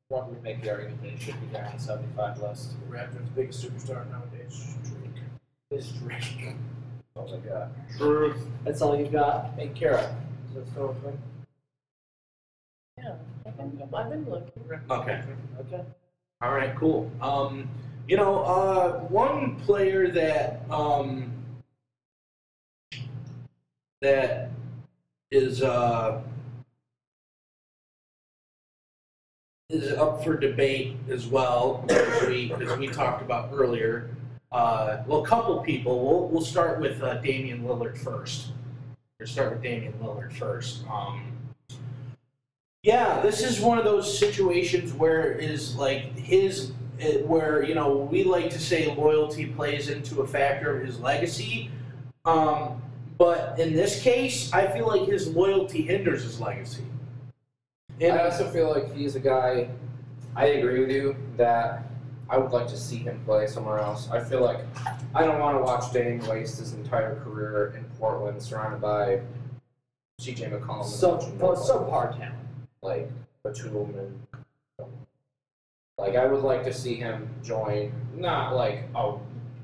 [0.09, 2.75] one would make the argument that he should be there on the 75 list.
[2.89, 4.75] Raptors' biggest superstar nowadays,
[5.71, 6.21] is Drake.
[6.21, 6.57] history.
[7.17, 7.75] Oh my god.
[7.97, 8.47] Truth.
[8.65, 9.55] That's all you've got?
[9.57, 10.15] Hey, Kara.
[10.49, 11.13] Is that still a?
[13.03, 13.15] Yeah,
[13.47, 14.53] I've been, I've been looking.
[14.91, 15.23] Okay.
[15.61, 15.85] Okay.
[16.43, 17.11] All right, cool.
[17.23, 17.69] Um,
[18.09, 21.33] you know, uh, one player that um,
[24.03, 24.51] that
[25.31, 26.21] is uh,
[29.71, 34.16] is up for debate as well, as we as we talked about earlier.
[34.53, 36.05] Uh, well, a couple people.
[36.05, 38.53] We'll we'll start with uh, Damian Lillard first.
[39.19, 40.85] We'll start with Damian Lillard first.
[40.91, 41.33] Um,
[42.83, 47.75] yeah, this is one of those situations where it is like his, it, where you
[47.75, 51.71] know we like to say loyalty plays into a factor of his legacy,
[52.25, 52.81] um,
[53.19, 56.85] but in this case, I feel like his loyalty hinders his legacy.
[58.01, 59.71] And I also feel like he's a guy.
[60.37, 61.91] I agree with you that
[62.29, 64.11] I would like to see him play somewhere else.
[64.11, 64.61] I feel like
[65.15, 69.21] I don't want to watch Dame waste his entire career in Portland, surrounded by
[70.19, 70.47] C.J.
[70.47, 70.85] McCollum.
[70.85, 72.35] So, a well, subpar talent.
[72.83, 73.11] like
[73.45, 74.27] Batum and
[75.99, 79.15] like I would like to see him join not like a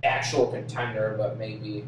[0.02, 1.84] actual contender, but maybe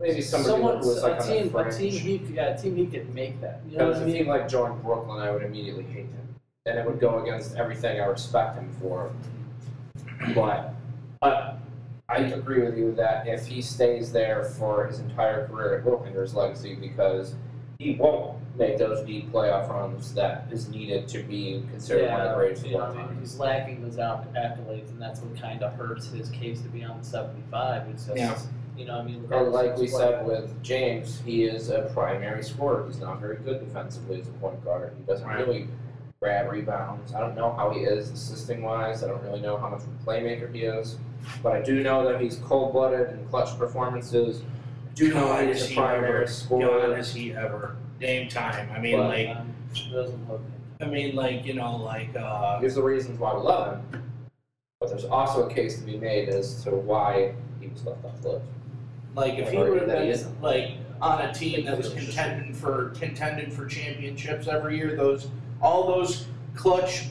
[0.00, 2.58] maybe somebody Someone, who was like a on team, the a team he, yeah, a
[2.60, 3.60] team he could make that.
[3.68, 4.26] You know what I if he mean?
[4.26, 6.21] like joined Brooklyn, I would immediately hate him,
[6.66, 9.12] and it would go against everything I respect him for.
[10.34, 10.74] But
[11.20, 11.58] but
[12.08, 16.02] I agree with you that if he stays there for his entire career, it will
[16.02, 17.34] hinder his legacy because
[17.78, 22.28] he won't make those deep playoff runs that is needed to be considered one of
[22.30, 23.18] the greatest you of all I mean, time.
[23.20, 26.84] he's lacking those acc- accolades, and that's what kind of hurts his case to be
[26.84, 27.88] on the 75.
[27.88, 28.38] It's just, Yeah.
[28.76, 30.00] you know, I mean, And regardless like we his play.
[30.00, 32.84] said with James, he is a primary scorer.
[32.86, 34.92] He's not very good defensively as a point guard.
[34.98, 35.38] He doesn't Right.
[35.44, 35.68] really
[36.22, 37.12] grab rebounds.
[37.12, 39.02] I don't know how he is assisting wise.
[39.02, 40.96] I don't really know how much of a playmaker he is.
[41.42, 44.42] But I do know that he's cold blooded and clutch performances.
[44.42, 45.82] I do know God, he's is a he ever?
[45.88, 46.26] primary
[46.90, 47.76] God, is he ever?
[47.98, 48.70] Game time.
[48.72, 49.52] I mean, But- like, Um,
[49.92, 50.40] doesn't look
[50.80, 54.02] I mean, like, you know, like, uh, Here's the reasons why we love him.
[54.80, 58.20] But there's also a case to be made as to why he was left off
[58.22, 58.44] the list.
[59.14, 62.90] like if he Or would have been like on a team that was contending for
[62.98, 65.28] contending for championships every year, those
[65.62, 67.06] all those clutch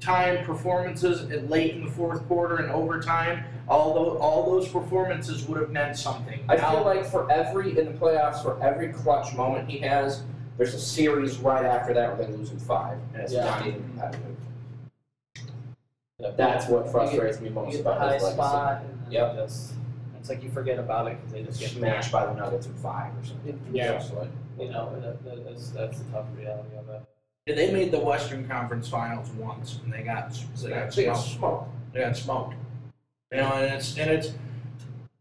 [0.00, 5.46] time performances at late in the fourth quarter and overtime, all those all those performances
[5.46, 6.40] would have meant something.
[6.48, 10.24] I Now- feel like for every in the playoffs, for every clutch moment he has,
[10.58, 13.44] there's a series right after that where they lose in five, and it's Yeah.
[13.44, 14.36] not even competitive.
[16.18, 18.36] Yeah, That's what you frustrates me get, most you get the about high his legacy.
[18.38, 19.34] spot, and then Yep.
[19.36, 19.72] just,
[20.18, 22.74] it's like you forget about it because they just get Smashed by the Nuggets in
[22.74, 23.58] five or something.
[23.72, 23.92] Yeah.
[23.94, 27.02] Just like- You know, that, that, that's that's the tough reality of it.
[27.46, 31.38] They made the Western Conference Finals once, and they got they got They got smoked.
[31.38, 31.70] smoked.
[31.92, 32.54] They got smoked.
[33.32, 34.32] You know, and it's and it's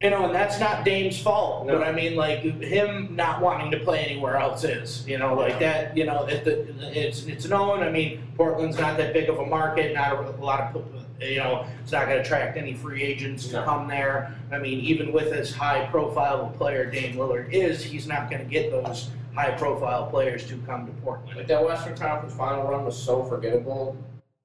[0.01, 1.65] you know, and that's not Dame's fault.
[1.65, 1.79] No.
[1.79, 5.07] But I mean, like him not wanting to play anywhere else is.
[5.07, 5.97] You know, like that.
[5.97, 6.60] You know, if the,
[6.95, 7.81] it's it's known.
[7.81, 9.95] I mean, Portland's not that big of a market.
[9.95, 10.86] Not a, a lot of
[11.19, 13.63] you know, it's not going to attract any free agents to No.
[13.63, 14.36] come there.
[14.51, 18.43] I mean, even with as high profile a player Dame Lillard is, he's not going
[18.43, 21.38] to get those high profile players to come to Portland.
[21.38, 23.96] Like that Western Conference final run was so forgettable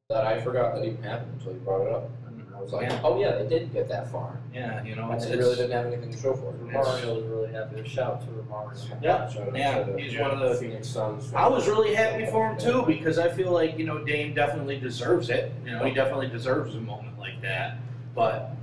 [0.09, 2.11] that I forgot that even happened until you brought it up.
[2.29, 3.01] And I was like, Yeah.
[3.03, 4.39] oh yeah, they did get that far.
[4.55, 6.63] Yeah, you know, And it's, they it's really didn't have anything to show for it.
[6.65, 7.87] Romario was really happy.
[7.89, 9.03] Shout out to Romario.
[9.03, 11.33] Yeah, Shout out yeah, to he's one of the- Phoenix Suns.
[11.35, 14.79] I was really happy for him too because I feel like you know Dame definitely
[14.79, 15.53] deserves it.
[15.65, 17.79] You know, he definitely deserves a moment like that.
[18.15, 18.56] But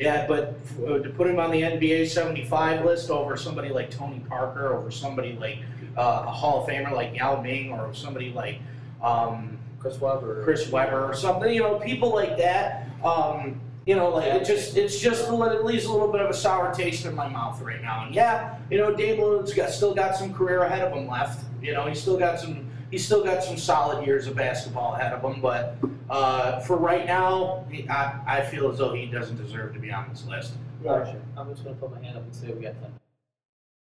[0.00, 4.20] yeah, but f- to put him on the NBA 75 list over somebody like Tony
[4.20, 5.58] Parker, over somebody like
[5.96, 8.60] uh, a Hall of Famer like Yao Ming, or somebody like
[9.02, 10.42] um, Chris Webber.
[10.42, 11.52] Chris Webber or something.
[11.52, 12.88] You know, people like that.
[13.04, 16.22] Um, you know, like it just it's just a little, it leaves a little bit
[16.22, 18.06] of a sour taste in my mouth right now.
[18.06, 21.44] And yeah, you know, Dame Lillard's got still got some career ahead of him left.
[21.60, 25.12] You know, he's still got some he's still got some solid years of basketball ahead
[25.12, 25.40] of him.
[25.40, 25.76] But
[26.08, 29.90] uh, for right now, he, I I feel as though he doesn't deserve to be
[29.92, 30.54] on this list.
[30.82, 31.20] Gotcha.
[31.36, 32.92] I'm just gonna put my hand up and say we got ten.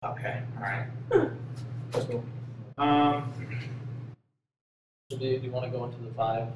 [0.04, 0.86] Okay, all right.
[2.76, 3.32] Um,
[5.10, 6.48] So do, do you want to go into the five?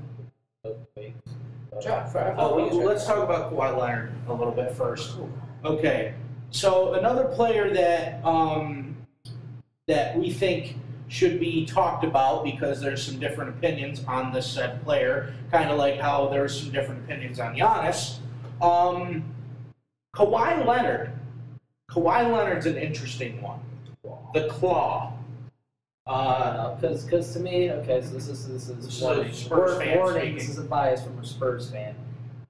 [0.65, 1.15] Okay.
[1.81, 5.17] Jeff, I- Oh, well, let's talk about Kawhi Leonard a little bit first.
[5.65, 6.15] Okay,
[6.51, 8.97] so another player that um,
[9.87, 10.77] that we think
[11.09, 15.79] should be talked about because there's some different opinions on this said player, kind of
[15.79, 18.19] like how there's some different opinions on Giannis.
[18.61, 19.25] Um,
[20.15, 21.13] Kawhi Leonard.
[21.91, 23.61] Kawhi Leonard's an interesting one.
[24.35, 25.15] The claw.
[26.07, 29.27] Uh, Because, because to me, okay, so this is this is This warning.
[29.31, 30.21] a Spurs warning.
[30.21, 30.35] speaking.
[30.37, 31.95] This is a bias from a Spurs fan.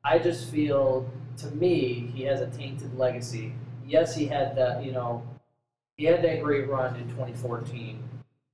[0.05, 3.53] I just feel to me, he has a tainted legacy.
[3.87, 5.23] Yes, he had that, you know,
[5.97, 8.03] he had that great run in 2014,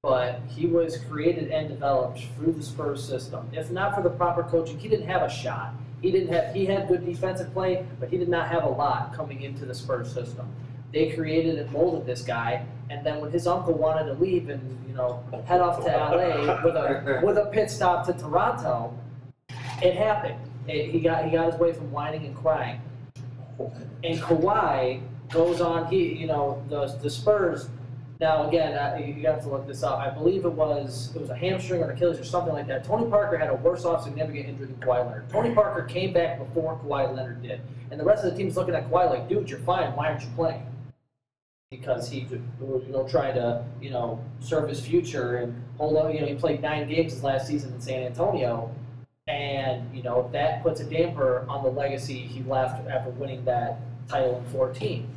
[0.05, 3.49] but he was created and developed through the Spurs system.
[3.55, 5.73] If not for the proper coaching, he didn't have a shot.
[6.03, 6.55] He didn't have.
[6.55, 9.75] He had good defensive play, but he did not have a lot coming into the
[9.75, 10.47] Spurs system.
[10.93, 14.79] They created and molded this guy, and then when his uncle wanted to leave and
[14.87, 18.93] you know head off to LA with a with a pit stop to Toronto,
[19.83, 20.39] it happened.
[20.69, 22.79] It, he got he got his way from whining and crying.
[24.05, 25.87] And Kawhi goes on.
[25.87, 27.71] He you know the the Spurs.
[28.21, 29.99] Now again, uh, you have to look this up.
[29.99, 32.85] I believe it was it was a hamstring or Achilles or something like that.
[32.85, 35.29] Tony Parker had a worse off significant injury than Kawhi Leonard.
[35.31, 38.57] Tony Parker came back before Kawhi Leonard did, and the rest of the team team's
[38.57, 39.95] looking at Kawhi like, dude, you're fine.
[39.97, 40.67] Why aren't you playing?
[41.71, 42.27] Because he,
[42.61, 46.15] was you know, trying to, you know, serve his future and hold on.
[46.15, 48.73] You know, he played nine games his last season in San Antonio,
[49.27, 53.81] and you know that puts a damper on the legacy he left after winning that
[54.09, 55.09] title in 14.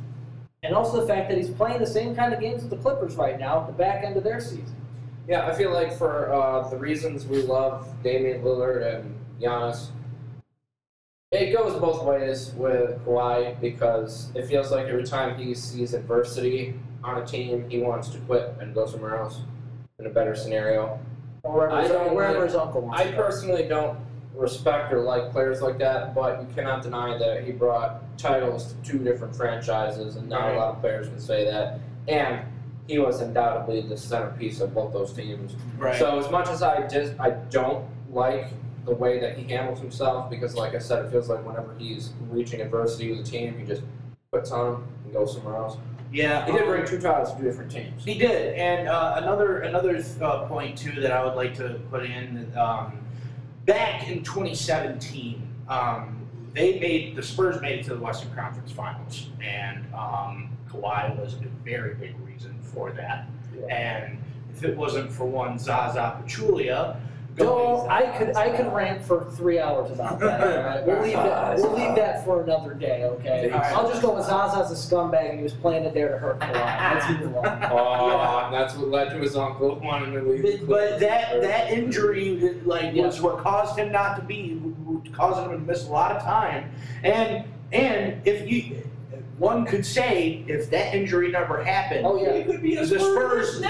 [0.62, 3.14] And also the fact that he's playing the same kind of games with the Clippers
[3.16, 4.74] right now at the back end of their season.
[5.28, 9.88] Yeah, I feel like for uh, the reasons we love Damian Lillard and Giannis,
[11.30, 16.74] it goes both ways with Kawhi because it feels like every time he sees adversity
[17.04, 19.42] on a team, he wants to quit and go somewhere else
[19.98, 20.98] in a better scenario.
[21.42, 23.16] Or wherever, I don't wherever his uncle wants I to go.
[23.16, 23.98] personally don't
[24.48, 28.90] respect or like players like that, but you cannot deny that he brought titles to
[28.92, 30.54] two different franchises, and not Right.
[30.54, 31.80] a lot of players can say that.
[32.06, 32.40] And
[32.86, 35.56] he was undoubtedly the centerpiece of both those teams.
[35.76, 35.98] Right.
[35.98, 38.48] So as much as I just I don't like
[38.86, 42.12] the way that he handles himself, because like I said, it feels like whenever he's
[42.30, 43.82] reaching adversity with a team, he just
[44.32, 45.76] puts on them and goes somewhere else.
[46.12, 46.46] yeah.
[46.46, 48.04] He did um, bring two titles to two different teams.
[48.04, 52.04] He did, and uh, another another uh, point too that I would like to put
[52.04, 52.50] in.
[52.56, 52.98] Um,
[53.68, 59.28] back in 2017, um, they made the Spurs made it to the Western Conference Finals,
[59.40, 63.28] and um, Kawhi was a very big reason for that.
[63.70, 64.18] And
[64.52, 66.98] if it wasn't for one Zaza Pachulia,
[67.38, 70.40] No, I could I could rant for three hours about that.
[70.40, 70.86] all right?
[70.86, 73.50] We'll leave that we'll leave that for another day, okay?
[73.50, 73.72] All right.
[73.76, 76.94] I'll just go with Zaza's a scumbag and he was planted there to hurt Kawhi.
[76.94, 77.46] Let's move along.
[77.70, 80.42] Oh, and that's what led to his uncle wanting to leave.
[80.42, 81.46] the But, but that Clippers.
[81.48, 83.06] that injury like Yeah.
[83.06, 84.60] was what caused him not to be
[85.12, 86.70] causing him to miss a lot of time.
[87.04, 88.82] And and if you
[89.38, 92.30] one could say if that injury never happened, Oh yeah.
[92.30, 93.60] it could be the Spurs.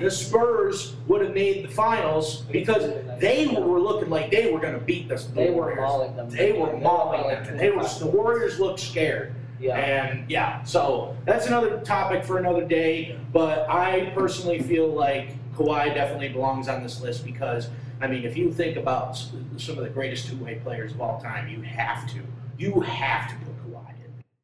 [0.00, 4.74] The Spurs would have made the finals because they were looking like they were going
[4.74, 5.78] to beat the They were Warriors.
[5.80, 6.30] mauling them.
[6.30, 7.44] They were mauling them.
[7.48, 9.34] and They were the Warriors looked scared.
[9.60, 9.76] Yeah.
[9.76, 13.18] And yeah, so that's another topic for another day.
[13.32, 17.68] But I personally feel like Kawhi definitely belongs on this list because,
[18.00, 21.00] I mean, if you think about s- some of the greatest two way players of
[21.00, 22.20] all time, you have to.
[22.58, 23.43] You have to put Kawhi in.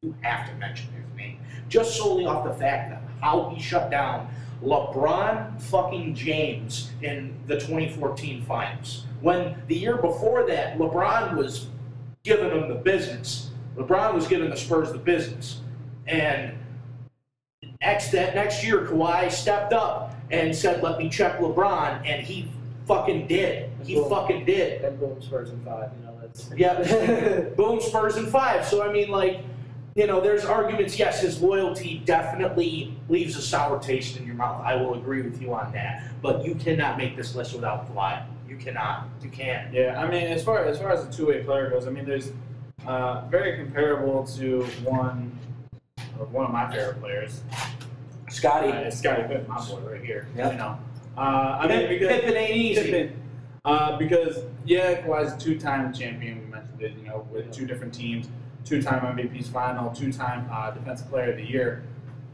[0.03, 1.37] You have to mention his name.
[1.69, 4.27] Just solely off the fact that how he shut down
[4.63, 9.05] LeBron fucking James in the 2014 finals.
[9.21, 11.67] When the year before that, LeBron was
[12.23, 13.51] giving them the business.
[13.75, 15.61] LeBron was giving the Spurs the business.
[16.07, 16.57] And
[17.79, 22.49] next that next year, Kawhi stepped up and said, "Let me check LeBron," and he
[22.87, 23.69] fucking did.
[23.83, 24.09] He Boom.
[24.09, 24.81] fucking did.
[24.81, 25.91] And boom, Spurs in five.
[25.99, 26.49] You know that's.
[26.57, 27.41] Yeah.
[27.55, 28.65] Boom, Spurs in five.
[28.65, 29.41] So I mean, like,
[29.95, 30.97] you know, there's arguments.
[30.97, 34.63] Yes, his loyalty definitely leaves a sour taste in your mouth.
[34.63, 36.03] I will agree with you on that.
[36.21, 38.23] But you cannot make this list without Kawhi.
[38.47, 39.09] You cannot.
[39.21, 39.73] You can't.
[39.73, 42.05] Yeah, I mean, as far as far as a two way player goes, I mean,
[42.05, 42.31] there's
[42.85, 45.37] uh, very comparable to one
[46.31, 47.41] one of my favorite players.
[48.29, 48.71] Scottie.
[48.71, 50.27] Uh, Scottie Pippen, my boy, right here.
[50.35, 50.53] Yep.
[50.53, 50.79] You know,
[51.17, 52.83] uh, I mean, because Pippen ain't easy.
[52.83, 53.21] Pippen,
[53.65, 56.39] uh, because yeah, Kawhi's a two-time champion.
[56.39, 58.27] We mentioned it, you know, with two different teams,
[58.65, 61.83] two-time MVP's final, two-time uh, Defensive Player of the Year.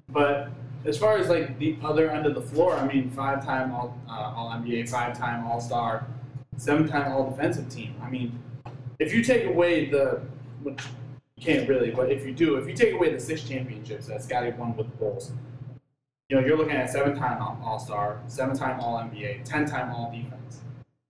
[0.09, 0.49] But
[0.85, 4.33] as far as like the other end of the floor, I mean, five-time All uh,
[4.35, 6.07] All NBA, five-time All Star,
[6.57, 7.95] seven-time All Defensive Team.
[8.01, 8.39] I mean,
[8.99, 10.21] if you take away the,
[10.63, 10.79] which
[11.35, 14.23] you can't really, but if you do, if you take away the six championships that
[14.23, 15.31] Scottie won with the Bulls,
[16.29, 20.61] you know, you're looking at seven-time All Star, seven-time All NBA, ten-time All Defense.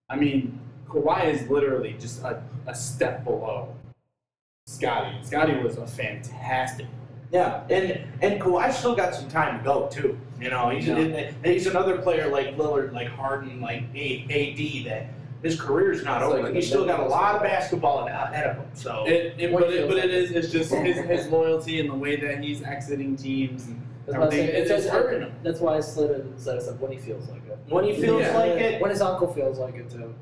[0.09, 3.75] I mean, Kawhi is literally just a, a step below
[4.77, 5.15] Scottie.
[5.23, 6.85] Scottie was a fantastic.
[7.31, 10.17] Yeah, and and Kawhi's still got some time to go too.
[10.41, 10.97] You know, he's Yeah.
[10.97, 15.07] and he's another player like Lillard, like Harden, like AD that
[15.41, 16.47] his career's not It's over.
[16.49, 18.65] in he's still got a lot of basketball ahead of him.
[18.73, 21.95] So It, it, but, it, but it is it's just his, his loyalty and the
[21.95, 24.47] way that he's exiting teams and That's everything.
[24.47, 25.31] say- It's, it's it's- hurting him.
[25.43, 27.57] That's why I slid it and said, I said when he feels like it.
[27.69, 28.37] when he feels Yeah.
[28.37, 30.13] like it, When his uncle feels like it too.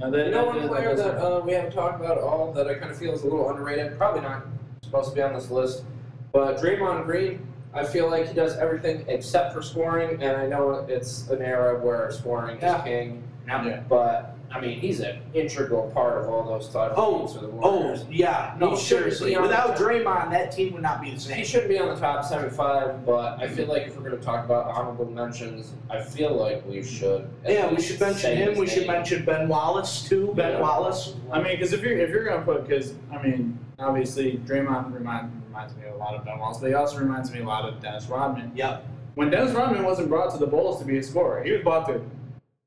[0.00, 2.24] Now, that- You know that- one player that's- that uh, we haven't talked about at
[2.24, 4.42] all that I kind of feel is a little underrated, probably not
[4.82, 5.84] supposed to be on this list,
[6.32, 10.86] but Draymond Green, I feel like he does everything except for scoring, and I know
[10.88, 12.78] it's an era where scoring Yeah.
[12.78, 13.80] is king, Yeah.
[13.88, 17.80] but I mean he's an integral part of all those titles Oh, for the Oh,
[17.82, 18.04] Warriors.
[18.10, 19.30] yeah, no, He should seriously.
[19.30, 21.36] be on Without the- Draymond, that team would not be the same.
[21.36, 21.50] He same.
[21.50, 24.44] shouldn't be on the top 75, but I feel like if we're going to talk
[24.44, 27.28] about honorable mentions, I feel like we should.
[27.44, 28.50] at Yeah, we least should mention say him.
[28.50, 28.92] his We should name.
[28.92, 30.32] mention Ben Wallace too.
[30.34, 30.60] Ben Yeah.
[30.60, 31.14] Wallace.
[31.30, 35.30] I mean, because if you're if you're gonna put, because I mean, obviously Draymond remind,
[35.48, 37.80] reminds me a lot of Ben Wallace, but he also reminds me a lot of
[37.80, 38.50] Dennis Rodman.
[38.56, 38.84] Yep.
[39.14, 41.86] When Dennis Rodman wasn't brought to the Bulls to be a scorer, he was brought
[41.88, 42.00] to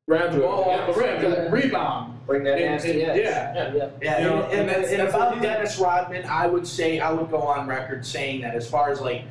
[0.08, 2.20] grab the ball off the rim and rebound.
[2.28, 3.24] Bring that And- nasty and- edge.
[3.24, 3.54] yeah.
[3.74, 3.90] Yeah.
[4.02, 6.48] Yeah, You know, and, and, and that's- and that's what about he- Dennis Rodman, I
[6.48, 9.24] would say I would go on record saying that as far as like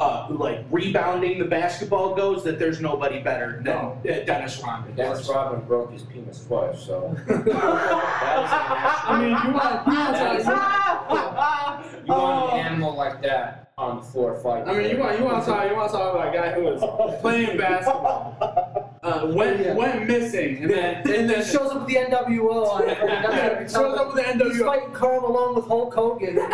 [0.00, 3.98] uh, like rebounding the basketball goes, that there's nobody better than No.
[4.08, 4.94] uh, Dennis Rodman.
[4.94, 7.16] Dennis Rodman broke his penis twice, so.
[7.28, 10.50] I mean, you want you want That is- to,
[12.06, 12.54] You want Oh.
[12.54, 14.68] an animal like that on the floor fighting.
[14.68, 16.52] I mean, you want you want to talk you want to talk about a guy
[16.52, 18.36] who was playing basketball,
[19.02, 19.74] uh, went Yeah.
[19.74, 22.98] went missing, and then and then shows up with the NWO on it.
[23.00, 24.50] That's yeah, shows up with the NWO.
[24.50, 26.38] He's fighting Karl along with Hulk Hogan.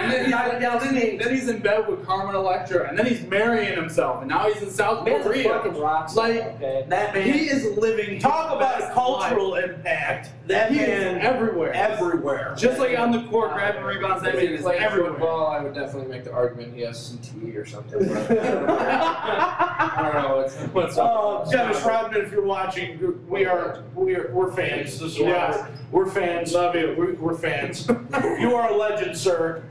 [0.00, 3.22] And then, he's, then, he- then he's in bed with Carmen Electra, and then he's
[3.26, 5.48] marrying himself, and now he's in South Man's a Korea.
[5.48, 6.84] fucking rock star, Like, okay.
[6.88, 7.30] That man.
[7.32, 8.18] He is living.
[8.18, 10.30] talk about a cultural impact.
[10.46, 10.70] That.
[10.72, 11.72] He man is everywhere.
[11.74, 12.54] everywhere.
[12.56, 15.10] Just like on the court, grabbing rebounds, that man is played everywhere.
[15.12, 17.98] football, I would definitely make the argument he has CTE or something.
[18.08, 21.44] But I don't know what's what's Oh,
[21.80, 24.98] Dennis Rodman, if you're watching, we are we are we're fans.
[24.98, 25.68] This is why Yes.
[25.90, 26.52] we're, we're fans.
[26.52, 26.94] Love you.
[26.96, 27.88] We're, we're fans.
[27.88, 29.62] you are a legend, sir.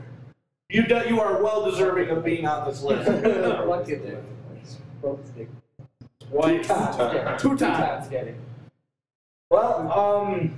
[0.68, 3.08] You do, you are well deserving of being on this list.
[3.66, 4.24] What kid did?
[5.00, 7.42] Broke his times.
[7.42, 8.08] Two times.
[8.08, 8.40] kidding.
[9.50, 10.56] Well, um,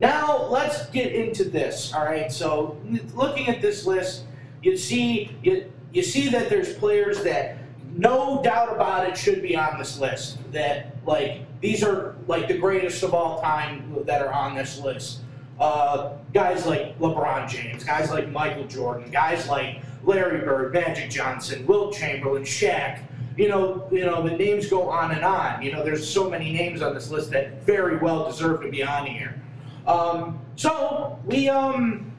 [0.00, 1.92] now let's get into this.
[1.92, 2.32] All right.
[2.32, 2.76] So,
[3.14, 4.24] looking at this list,
[4.62, 7.58] you see you you see that there's players that
[7.96, 10.38] no doubt about it should be on this list.
[10.52, 15.20] That like these are like the greatest of all time that are on this list.
[15.58, 21.66] Uh, guys like LeBron James, guys like Michael Jordan, guys like Larry Bird, Magic Johnson,
[21.66, 23.02] Wilt Chamberlain, Shaq.
[23.38, 25.62] You know, you know the names go on and on.
[25.62, 28.82] You know, there's so many names on this list that very well deserve to be
[28.82, 29.40] on here.
[29.86, 32.12] Um, so we um,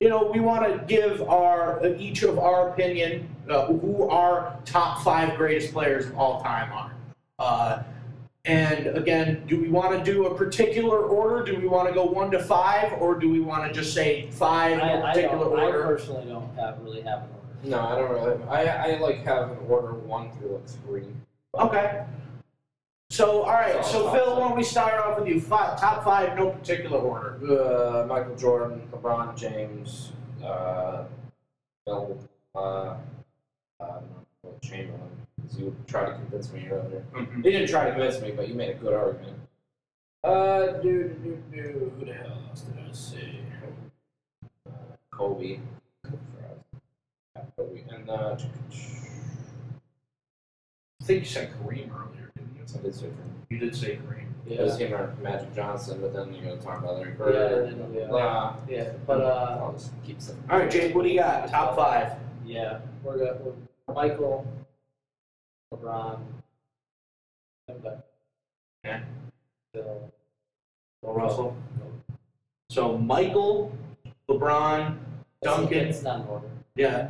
[0.00, 5.02] you know, we want to give our each of our opinion uh, who our top
[5.02, 6.94] five greatest players of all time are.
[7.38, 7.82] Uh,
[8.46, 11.44] and again, do we want to do a particular order?
[11.44, 14.28] Do we want to go one to five, or do we want to just say
[14.30, 17.68] five in I, a I, particular don't, I personally don't have really have an order.
[17.70, 18.42] No, I don't really.
[18.44, 21.06] I I like having order one through like three.
[21.54, 22.04] Okay.
[23.10, 23.82] So, all right.
[23.84, 24.38] So, So, Phil, five.
[24.38, 25.40] why don't we start off with you?
[25.40, 27.38] Five, top five, no particular order.
[27.46, 30.12] Uh, Michael Jordan, LeBron James,
[30.44, 31.04] uh,
[31.86, 32.18] Bill,
[32.54, 32.96] uh,
[33.80, 34.00] uh,
[34.62, 35.10] Chamberlain.
[35.36, 37.04] Because you tried to convince me earlier.
[37.14, 37.36] Mm-hmm.
[37.44, 39.38] You didn't try to convince me, but you made a good argument.
[40.22, 41.92] Uh, dude, dude, dude.
[41.98, 43.38] Who the hell else did I say?
[44.66, 44.70] Uh,
[45.10, 45.58] Kobe.
[46.04, 47.82] Yeah, Kobe.
[47.90, 48.36] And, uh,
[51.02, 52.62] I think you said Kareem earlier, didn't you?
[52.78, 53.34] I did say Kareem.
[53.50, 54.20] You did say Kareem.
[54.46, 54.60] Yeah.
[54.60, 57.68] It was him or Magic Johnson, but then you gotta talk about Larry Yeah, Bird.
[57.72, 58.06] and then, yeah.
[58.08, 58.56] Blah.
[58.68, 60.36] Yeah, but uh, I'll just keep some.
[60.50, 60.94] All right, Jake.
[60.94, 61.48] What do you got?
[61.48, 62.12] Top five.
[62.44, 63.38] Yeah, we're gonna
[63.86, 64.46] we're Michael,
[65.72, 66.20] LeBron,
[67.68, 67.90] and uh,
[68.84, 69.00] Yeah.
[69.72, 70.12] Phil,
[71.02, 71.56] Bill Russell.
[72.70, 73.72] So Michael,
[74.28, 74.96] LeBron,
[75.42, 75.78] Duncan.
[75.88, 76.48] It's not in order.
[76.76, 77.08] Yeah,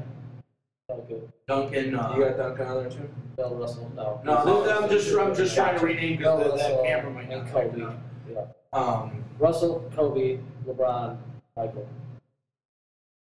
[0.88, 1.94] Duncan, Duncan.
[1.94, 3.08] Uh, You got Duncan on there too?
[3.36, 4.20] Bill Russell, no.
[4.24, 7.30] no, this- I'm just I'm just trying to rename Bill because that Russell camera might
[7.30, 7.52] and not.
[7.52, 7.94] Kobe.
[8.30, 8.44] Yeah.
[8.72, 9.24] Um.
[9.38, 11.16] Russell, Kobe, LeBron,
[11.56, 11.88] Michael.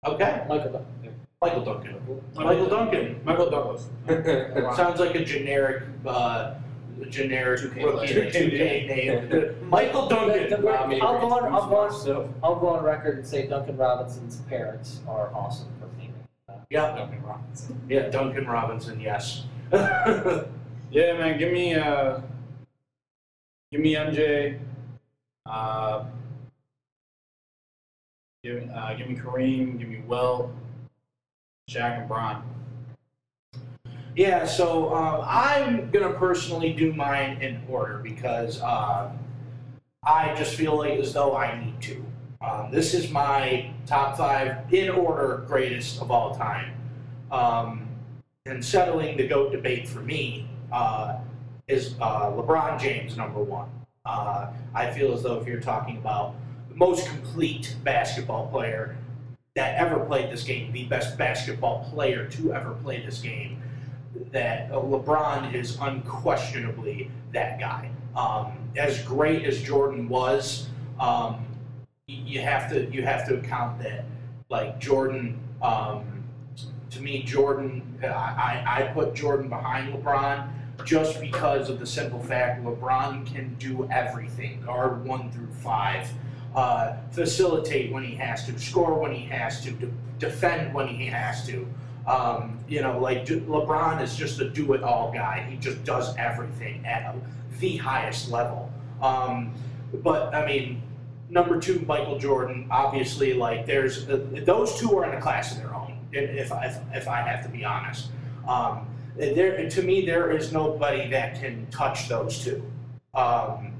[0.05, 0.45] Okay.
[0.49, 1.00] Michael Duncan.
[1.41, 1.95] Michael Duncan.
[2.35, 3.19] Michael Duncan.
[3.23, 3.87] Michael Douglas.
[4.77, 6.53] Sounds like a generic, uh,
[7.09, 8.31] generic 2K rookie player.
[8.31, 9.69] 2K name.
[9.69, 10.49] Michael Duncan.
[10.51, 11.51] the- Allow me to I'll go on.
[11.51, 11.91] I'll go on.
[11.91, 16.13] So, I'll go on record and say Duncan Robinson's parents are awesome for naming.
[16.47, 16.63] that.
[16.69, 17.81] Yeah, Duncan Robinson.
[17.89, 18.99] yeah, Duncan Robinson.
[18.99, 19.45] Yes.
[20.93, 21.39] Yeah, man.
[21.39, 22.19] Give me uh,
[23.71, 24.59] give me MJ.
[25.45, 26.03] Uh,
[28.43, 29.79] give uh, give me Kareem.
[29.79, 30.51] Give me Will.
[31.71, 32.43] Shaq and Bron.
[34.15, 39.17] Yeah, so um, I'm gonna personally do mine in order because um,
[40.03, 42.05] I just feel like as though I need to.
[42.41, 46.73] Um, this is my top five in order greatest of all time.
[47.31, 47.87] Um,
[48.45, 51.19] and settling the goat debate for me uh,
[51.67, 53.69] is uh, LeBron James number one.
[54.03, 56.35] Uh, I feel as though if you're talking about
[56.67, 58.97] the most complete basketball player
[59.55, 63.61] that ever played this game, the best basketball player to ever play this game,
[64.31, 67.89] that LeBron is unquestionably that guy.
[68.15, 71.45] Um, as great as Jordan was, um,
[72.07, 74.05] you have to you have to account that
[74.49, 75.39] like Jordan.
[75.61, 76.23] Um,
[76.89, 80.49] to me, Jordan, I I put Jordan behind LeBron
[80.85, 86.11] just because of the simple fact LeBron can do everything, guard one through five,
[86.55, 91.05] uh, facilitate when he has to, score when he has to, de- defend when he
[91.05, 91.67] has to.
[92.07, 95.45] Um, you know, like LeBron is just a do-it-all guy.
[95.49, 97.15] He just does everything at
[97.59, 98.71] the highest level.
[99.01, 99.53] Um,
[99.93, 100.81] but I mean,
[101.29, 102.67] number two, Michael Jordan.
[102.69, 105.97] Obviously, like there's uh, those two are in a class of their own.
[106.11, 108.09] If if I, if, if I have to be honest,
[108.47, 112.63] um, there to me there is nobody that can touch those two.
[113.13, 113.70] Um,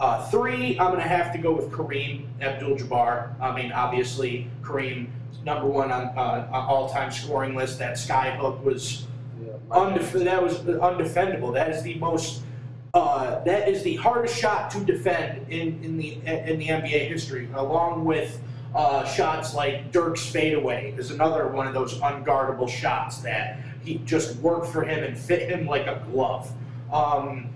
[0.00, 3.40] uh, three, I'm gonna have to go with Kareem Abdul-Jabbar.
[3.40, 5.08] I mean, obviously Kareem
[5.44, 7.78] number one on uh, on all-time scoring list.
[7.78, 9.06] That skyhook was
[9.70, 11.54] undef- that was undefendable.
[11.54, 12.42] That is the most.
[12.92, 17.48] Uh, that is the hardest shot to defend in, in the in the NBA history,
[17.54, 18.40] along with
[18.74, 24.36] uh, shots like Dirk's fadeaway is another one of those unguardable shots that he just
[24.36, 26.52] worked for him and fit him like a glove.
[26.92, 27.50] Um,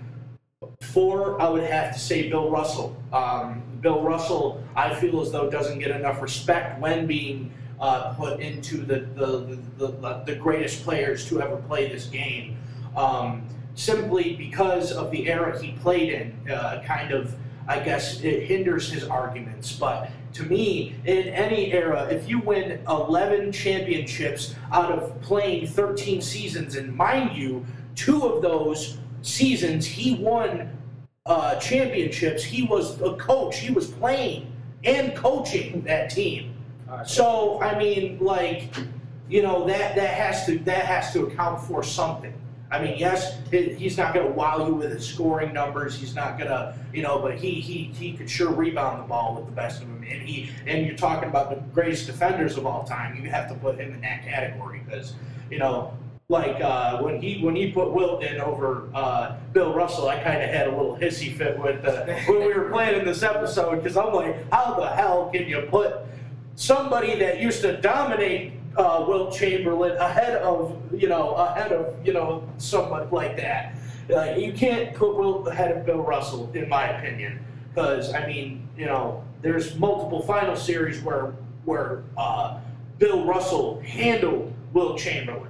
[0.81, 2.95] four, I would have to say Bill Russell.
[3.13, 8.41] Um, Bill Russell, I feel as though doesn't get enough respect when being uh, put
[8.41, 12.57] into the the, the, the the greatest players to ever play this game.
[12.95, 17.33] Um, simply because of the era he played in, uh, kind of,
[17.67, 19.71] I guess, it hinders his arguments.
[19.71, 26.21] But to me, in any era, if you win 11 championships out of playing 13
[26.21, 30.77] seasons, and mind you, two of those seasons he won
[31.25, 34.51] uh, championships, he was a coach, he was playing
[34.83, 36.53] and coaching that team.
[37.05, 38.75] So I mean, like,
[39.29, 42.33] you know, that that has to that has to account for something.
[42.71, 45.95] I mean, yes, he's not going to wow you with his scoring numbers.
[45.95, 49.35] He's not going to, you know, but he he he could sure rebound the ball
[49.35, 50.03] with the best of them.
[50.03, 53.15] And he and you're talking about the greatest defenders of all time.
[53.23, 55.13] You have to put him in that category because,
[55.49, 55.95] you know,
[56.29, 60.41] like uh, when he when he put Wilt in over uh, Bill Russell, I kind
[60.41, 63.77] of had a little hissy fit with uh, when we were playing in this episode
[63.77, 66.05] because I'm like, how the hell can you put
[66.53, 72.13] somebody that used to dominate uh, Wilt Chamberlain ahead of you know ahead of you
[72.13, 73.75] know somebody like that?
[74.07, 78.69] Like you can't put Wilt ahead of Bill Russell, in my opinion, because I mean
[78.77, 81.33] you know there's multiple final series where
[81.65, 82.59] where uh,
[82.99, 85.49] Bill Russell handled Wilt Chamberlain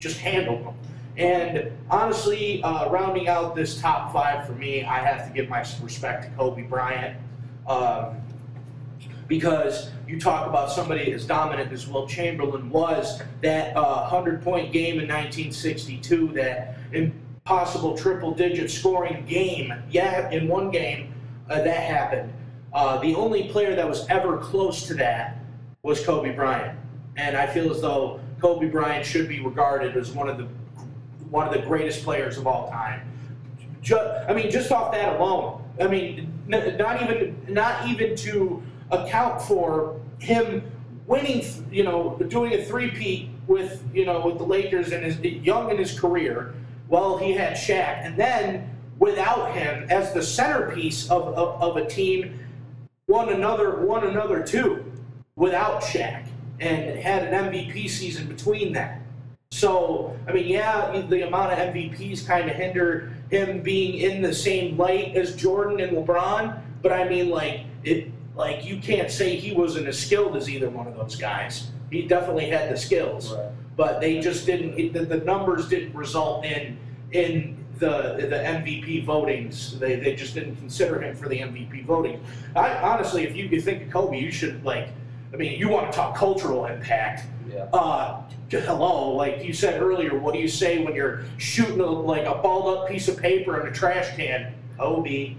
[0.00, 0.74] just handle them.
[1.18, 5.58] And honestly, uh, rounding out this top five for me, I have to give my
[5.82, 7.18] respect to Kobe Bryant.
[7.66, 8.16] Um,
[9.28, 14.72] because you talk about somebody as dominant as Wilt Chamberlain was, that uh, 100 point
[14.72, 21.12] game in 1962, that impossible triple digit scoring game, yeah, in one game,
[21.50, 22.32] uh, that happened.
[22.72, 25.44] Uh, the only player that was ever close to that
[25.82, 26.78] was Kobe Bryant.
[27.16, 30.48] And I feel as though Kobe Bryant should be regarded as one of the
[31.30, 33.02] one of the greatest players of all time.
[33.82, 35.62] Ju- I mean, just off that alone.
[35.80, 40.70] I mean, not even not even to account for him
[41.06, 45.70] winning, you know, doing a three-peat with you know with the Lakers and his young
[45.70, 46.54] in his career.
[46.88, 51.86] Well, he had Shaq, and then without him as the centerpiece of, of, of a
[51.86, 52.38] team,
[53.06, 54.84] won another won another two
[55.36, 56.29] without Shaq
[56.60, 59.00] and had an MVP season between that.
[59.50, 64.32] So, I mean, yeah, the amount of MVPs kind of hinder him being in the
[64.32, 69.36] same light as Jordan and LeBron, but I mean, like, it, like you can't say
[69.36, 71.70] he wasn't as skilled as either one of those guys.
[71.90, 73.48] He definitely had the skills, Right.
[73.76, 74.78] but they just didn't.
[74.78, 76.78] it- The, the numbers didn't result in
[77.12, 79.76] in the the MVP votings.
[79.80, 82.22] They, they just didn't consider him for the MVP voting.
[82.54, 84.90] I honestly, if you, you think of Kobe, you should like.
[85.32, 87.24] I mean, you want to talk cultural impact.
[87.52, 87.68] Yeah.
[87.72, 92.26] Uh, hello, like you said earlier, what do you say when you're shooting a, like
[92.26, 94.54] a balled up piece of paper in a trash can?
[94.76, 95.36] Kobe,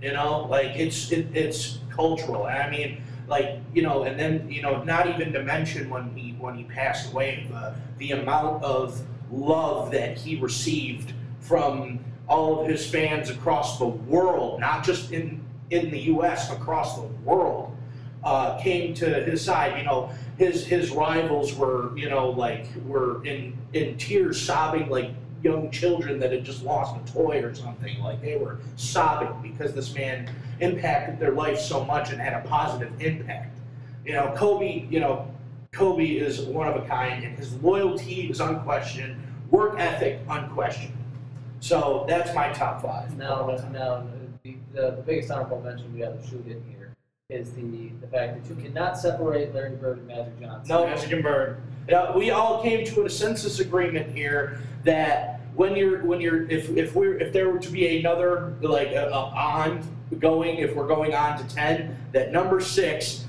[0.00, 2.44] you know, like it's it, it's cultural.
[2.44, 6.32] I mean, like you know, and then you know, not even to mention when he
[6.32, 12.68] when he passed away, the the amount of love that he received from all of
[12.68, 16.52] his fans across the world, not just in in the U.S.
[16.52, 17.51] across the world,
[18.24, 19.78] uh, came to his side.
[19.78, 25.10] You know, his his rivals were you know like were in in tears, sobbing like
[25.42, 27.98] young children that had just lost a toy or something.
[28.00, 32.46] Like they were sobbing because this man impacted their life so much and had a
[32.46, 33.58] positive impact.
[34.04, 35.28] You know, Kobe, you know,
[35.72, 39.20] Kobe is one of a kind and his loyalty is unquestioned,
[39.50, 40.96] work ethic unquestioned.
[41.60, 43.16] So that's my top five.
[43.16, 44.06] Now, now,
[44.42, 46.81] the, the, the biggest honorable mention we have to shoot in here
[47.32, 50.68] is the, the fact that you cannot separate Larry Bird and Magic Johnson.
[50.68, 50.86] No.
[50.86, 51.62] Magic and Bird.
[51.92, 56.70] Uh, we all came to a consensus agreement here that when you're when you're if
[56.76, 60.86] if we're if there were to be another like a, a on going if we're
[60.86, 63.26] going on to ten that number six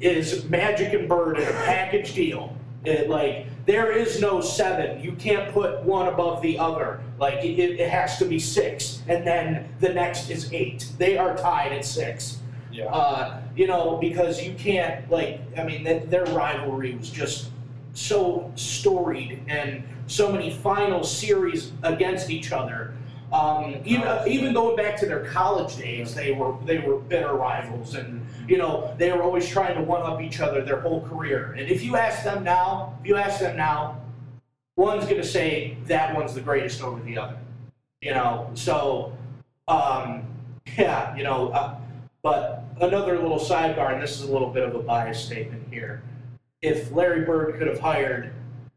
[0.00, 2.56] is Magic and Bird in a package deal.
[2.84, 5.02] It, like there is no seven.
[5.02, 7.00] You can't put one above the other.
[7.18, 10.92] Like it, it has to be six, and then the next is eight.
[10.98, 12.38] They are tied at six.
[12.76, 12.86] Yeah.
[12.86, 17.48] Uh, you know, because you can't like I mean that their rivalry was just
[17.94, 22.92] so storied and so many final series against each other.
[23.32, 27.94] Um, even even going back to their college days, they were they were bitter rivals,
[27.94, 31.54] and you know they were always trying to one up each other their whole career.
[31.58, 34.00] And if you ask them now, if you ask them now,
[34.76, 37.38] one's going to say that one's the greatest over the other.
[38.02, 39.16] You know, so
[39.66, 40.26] um,
[40.78, 41.48] yeah, you know.
[41.48, 41.78] Uh,
[42.22, 46.02] but another little sidebar, and this is a little bit of a biased statement here.
[46.62, 48.32] If Larry Bird could have hired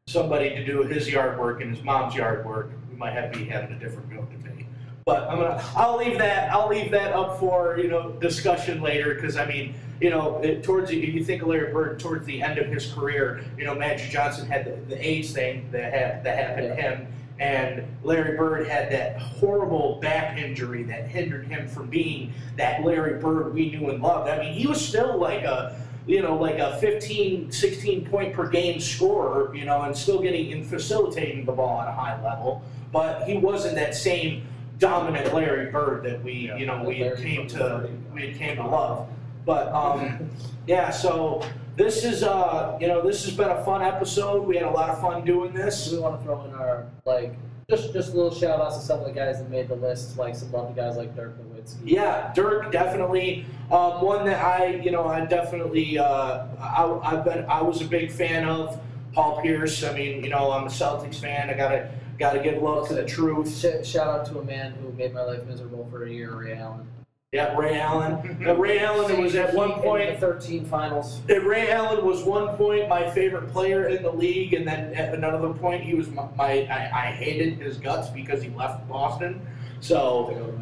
[0.08, 3.46] somebody to do his yard work and his mom's yard work, we might have be
[3.46, 4.66] having a different goat debate.
[5.06, 9.16] But I'm gonna, I'll leave that, I'll leave that up for you know discussion later,
[9.16, 12.42] because I mean, you know, it, towards the, you think of Larry Bird towards the
[12.42, 16.24] end of his career, you know, Magic Johnson had the, the AIDS thing that had,
[16.24, 17.08] that happened to him,
[17.40, 23.20] and Larry Bird had that horrible back injury that hindered him from being that Larry
[23.20, 24.30] Bird we knew and loved.
[24.30, 28.48] I mean, he was still like a, you know, like a 15, 16 point per
[28.50, 32.62] game scorer, you know, and still getting and facilitating the ball at a high level.
[32.92, 34.44] But he wasn't that same
[34.78, 36.58] dominant Larry Bird that we, Yeah.
[36.58, 39.08] you know, we Larry came to, we came to love.
[39.46, 40.30] But um,
[40.68, 41.42] yeah, so
[41.80, 44.46] this is, uh, you know, this has been a fun episode.
[44.46, 45.90] We had a lot of fun doing this.
[45.90, 47.34] We want to throw in our, like,
[47.70, 50.18] just, just a little shout outs to some of the guys that made the list,
[50.18, 51.78] like some lovely guys like Dirk Nowitzki.
[51.86, 57.46] Yeah, Dirk definitely um, one that I, you know, I definitely, uh, I, I've been,
[57.46, 58.78] I was a big fan of
[59.14, 59.82] Paul Pierce.
[59.86, 61.50] I mean, you know, I'm a Celtics fan.
[61.50, 63.58] I gotta, gotta give love to the truth.
[63.58, 66.58] Sh- shout out to a man who made my life miserable for a year, Ray
[66.58, 66.86] Allen.
[67.32, 68.44] Yeah, Ray Allen.
[68.44, 71.22] Uh, Ray Allen was at one In the 13 finals.
[71.28, 75.54] Ray Allen was one point my favorite player in the league, and then at another
[75.54, 79.46] point he was my, my I, I hated his guts because he left Boston.
[79.80, 80.60] So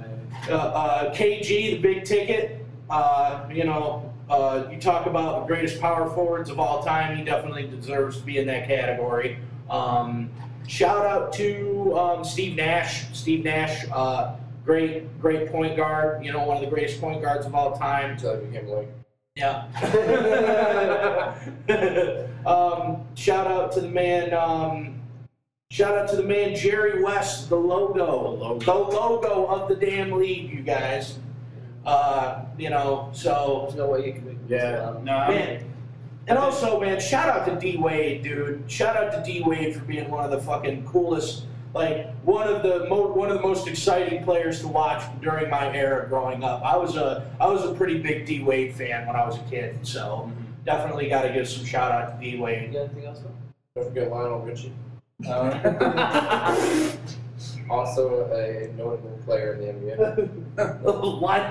[0.49, 2.65] uh, uh, KG, the big ticket.
[2.89, 7.15] Uh, you know, uh, you talk about the greatest power forwards of all time.
[7.15, 9.39] He definitely deserves to be in that category.
[9.69, 10.29] Um,
[10.67, 13.05] shout out to um, Steve Nash.
[13.17, 14.35] Steve Nash, uh,
[14.67, 16.23] great, great point guard.
[16.23, 18.11] You know, one of the greatest point guards of all time.
[18.11, 18.89] Until I became like,
[19.35, 19.63] Yeah.
[22.45, 24.33] um, shout out to the man.
[24.33, 25.01] Um,
[25.71, 28.59] shout out to the man Jerry West, the logo, The logo.
[28.59, 31.17] the logo of the damn league, you guys.
[31.85, 34.93] Uh, you know, so There's no way you can make this Yeah.
[35.01, 35.27] No.
[35.29, 35.73] Man.
[36.27, 38.69] And also, man, shout out to D Wade, dude.
[38.69, 41.45] Shout out to D Wade for being one of the fucking coolest,
[41.77, 45.73] like one of the mo- one of the most exciting players to watch during my
[45.75, 46.61] era growing up.
[46.63, 49.43] I was a I was a pretty big D Wade fan when I was a
[49.49, 50.31] kid, so
[50.65, 52.73] definitely got to give some shout out to D You Wade.
[52.73, 53.19] got anything else?
[53.21, 53.31] Phil?
[53.75, 54.73] don't forget Lionel Richie.
[55.27, 56.91] Uh,
[57.69, 61.19] Also a notable player in the NBA.
[61.19, 61.43] what?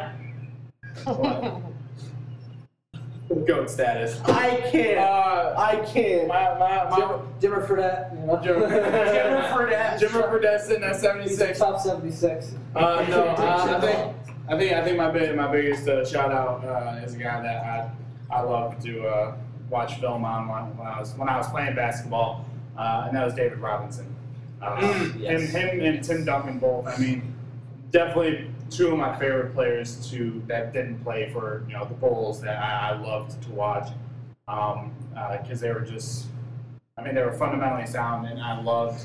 [3.45, 4.21] Goat status.
[4.25, 4.99] I can't.
[4.99, 6.29] Uh, I can't.
[6.29, 8.13] my, my, my, Jimmer, Jimmer Fredette.
[8.21, 8.37] You know?
[8.37, 9.99] Jimmer- Jimmer Fredette.
[10.01, 11.59] Jimmer Fredette sitting at He's 76.
[11.59, 12.55] top 76.
[12.77, 14.15] Uh, no, uh, I think
[14.49, 17.43] I think I think my big, my biggest uh, shout out uh, is a guy
[17.43, 17.91] that I
[18.37, 19.37] I love to uh,
[19.71, 22.45] watch film on when, when I was when I was playing basketball,
[22.79, 24.07] uh, and that was David Robinson.
[24.63, 25.51] Uh, Mm, yes.
[25.51, 26.87] him, him and Tim Duncan both.
[26.87, 27.35] I mean,
[27.91, 32.41] definitely two of my favorite players to that didn't play for you know the Bulls
[32.43, 33.89] that I, I loved to watch
[34.47, 36.27] because they were just.
[36.99, 39.05] I mean, they were fundamentally sound, and I loved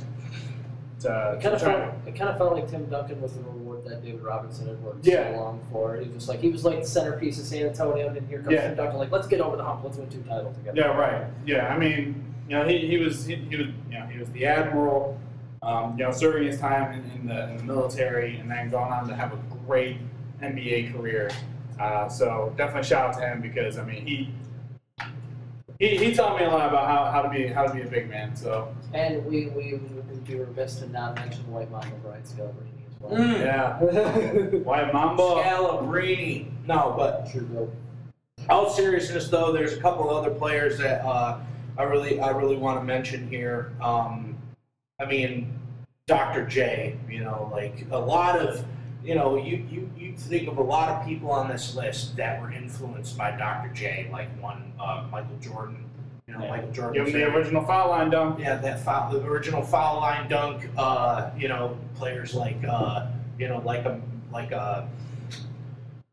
[1.01, 3.83] to, It kind of felt, it kind of felt like Tim Duncan was the reward
[3.85, 5.33] that David Robinson had worked Yeah.
[5.33, 5.97] so long for.
[5.97, 8.67] He was like he was like the centerpiece of San Antonio, and here comes Yeah.
[8.67, 8.97] Tim Duncan.
[8.99, 9.83] Like, let's get over the hump.
[9.83, 10.79] Let's win two titles together.
[10.79, 11.25] Yeah, right.
[11.45, 14.29] Yeah, I mean, you know, he, he was he, he was you know he was
[14.29, 15.19] the admiral,
[15.63, 18.93] um, you know, serving his time in, in the in the military, and then going
[18.93, 19.37] on to have a
[19.71, 19.95] great
[20.43, 21.31] NBA career.
[21.79, 24.33] Uh, so definitely shout out to him because I mean he
[25.79, 27.87] he, he taught me a lot about how, how to be how to be a
[27.87, 28.35] big man.
[28.35, 32.99] So And we, we would be remiss to not mention White Mamba Brian Scalabrine as
[32.99, 33.11] well.
[33.13, 33.39] Mm.
[33.39, 33.79] yeah,
[34.69, 35.23] White Mamba.
[35.23, 36.51] Scalabrine.
[36.67, 37.73] No, but True Bill.
[38.49, 41.39] all seriousness though, there's a couple other players that uh,
[41.77, 43.71] I really I really want to mention here.
[43.81, 44.35] Um,
[44.99, 45.57] I mean,
[46.07, 46.45] Dr.
[46.45, 46.97] J.
[47.09, 48.65] You know, like a lot of
[49.03, 52.41] you know, you, you you think of a lot of people on this list that
[52.41, 53.73] were influenced by Dr.
[53.73, 54.09] J.
[54.11, 55.89] Like one uh, Michael Jordan.
[56.27, 56.49] You know, Yeah.
[56.51, 57.05] Michael Jordan.
[57.05, 58.39] Give him the original foul line dunk.
[58.39, 60.69] Yeah, that foul, the original foul line dunk.
[60.77, 63.07] Uh, you know, players like uh,
[63.39, 63.99] you know, like a
[64.31, 64.87] like a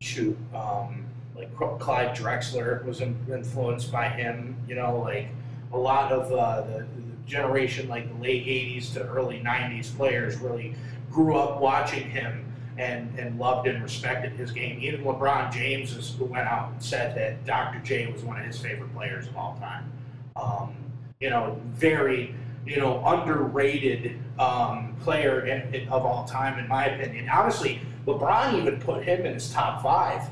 [0.01, 1.05] shoot, um,
[1.37, 4.57] like Clyde Drexler was in, influenced by him.
[4.67, 5.29] You know, like
[5.73, 6.87] a lot of uh, the, the
[7.27, 10.75] generation, like the late '80s to early '90s players, really
[11.11, 12.45] grew up watching him.
[12.79, 14.79] And, and loved and respected his game.
[14.81, 17.81] Even LeBron James is, who went out and said that Dr.
[17.81, 19.91] J was one of his favorite players of all time.
[20.37, 20.77] Um,
[21.19, 26.87] you know, very, you know, underrated um, player in, in- of all time, in my
[26.87, 27.29] opinion.
[27.29, 30.29] Honestly, LeBron even put him in his top five.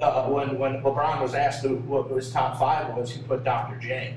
[0.00, 3.78] Uh, when when LeBron was asked who, what his top five was, he put Dr.
[3.78, 4.14] J.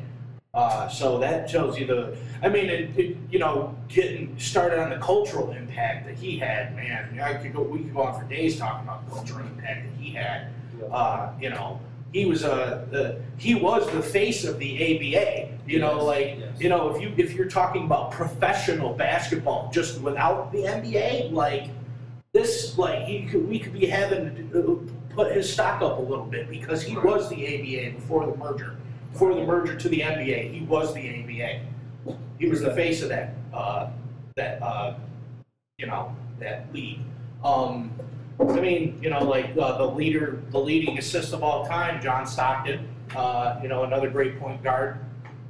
[0.54, 2.18] Uh, so that tells you the.
[2.42, 6.76] I mean, it, it, you know, getting started on the cultural impact that he had.
[6.76, 7.62] Man, I could go.
[7.62, 10.52] We could go on for days talking about the cultural impact that he had
[10.92, 11.80] uh, you know,
[12.12, 15.50] he was a the, he was the face of the ABA.
[15.68, 16.60] You know, Yes, like yes.
[16.60, 21.70] you know, if you if you're talking about professional basketball just without the NBA, like
[22.32, 26.26] this, like he could we could be having to put his stock up a little
[26.26, 28.76] bit because he was the ABA before the merger.
[29.12, 32.16] Before the merger to the NBA, he was the ABA.
[32.40, 33.90] He was the face of that uh,
[34.36, 34.96] that uh,
[35.78, 37.02] you know that league.
[37.44, 37.92] Um,
[38.40, 42.26] I mean, you know, like uh, the leader, the leading assist of all time, John
[42.26, 42.88] Stockton.
[43.16, 45.00] Uh, you know, another great point guard.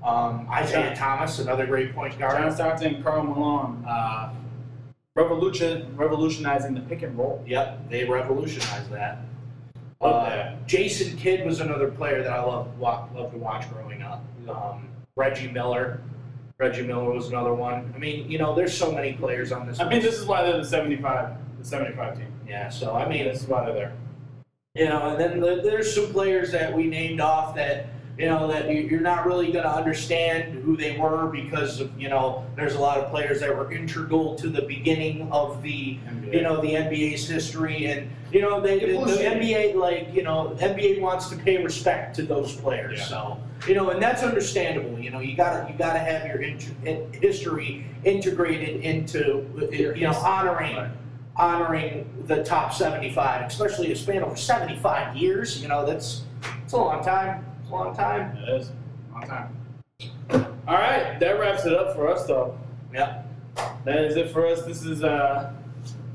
[0.03, 2.41] Um, Isiah Thomas, another great point guard.
[2.41, 2.51] John.
[2.51, 4.33] Stockton, Karl Malone, uh,
[5.15, 7.43] revolution revolutionizing the pick and roll.
[7.45, 9.19] Yep, they revolutionized that.
[10.01, 10.67] Love Uh, that.
[10.67, 14.23] Jason Kidd was another player that I loved loved to watch growing up.
[14.47, 14.87] Um,
[15.17, 15.99] Reggie Miller.
[16.57, 17.91] Reggie Miller was another one.
[17.95, 19.79] I mean, you know, there's so many players on this.
[19.79, 20.05] I mean, list.
[20.11, 22.31] this is why they're the seventy-five, the seventy-five team.
[22.47, 22.69] yeah.
[22.69, 23.93] So I mean, this is why they're there.
[24.75, 27.87] You know, and then there- there's some players that we named off that,
[28.19, 31.89] you know, that you- you're not really going to understand who they were because of,
[31.99, 35.97] you know, there's a lot of players that were integral to the beginning of the,
[36.29, 37.85] you know, the NBA's history.
[37.85, 42.13] And, you know, they, the, the NBA, like, you know, NBA wants to pay respect
[42.17, 42.99] to those players.
[42.99, 43.05] Yeah.
[43.05, 44.99] So, you know, and that's understandable.
[44.99, 50.03] You know, you gotta, you gotta have your int- in- history integrated into, Your you
[50.03, 50.27] know, history.
[50.29, 50.89] honoring Right.
[51.37, 55.61] honoring the top 75, especially a span over 75 years.
[55.61, 56.23] You know, that's
[56.65, 57.45] it's a long time.
[57.69, 58.35] It's a long time.
[58.35, 58.71] It is.
[59.11, 59.55] Long time.
[60.67, 62.57] All right, that wraps it up for us, though.
[62.91, 63.21] Yeah.
[63.85, 64.63] That is it for us.
[64.65, 65.53] This is uh,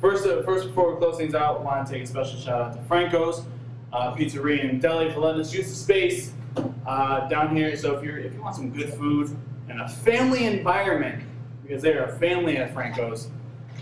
[0.01, 0.27] first.
[0.27, 2.73] Uh, first, before we close things out, I want to take a special shout out
[2.73, 3.45] to Franco's
[3.93, 6.33] uh, Pizzeria and Deli for letting us use the space
[6.89, 7.77] uh, down here.
[7.77, 9.37] So if you're if you want some good food
[9.69, 11.23] and a family environment,
[11.63, 13.29] because they are a family at Franco's,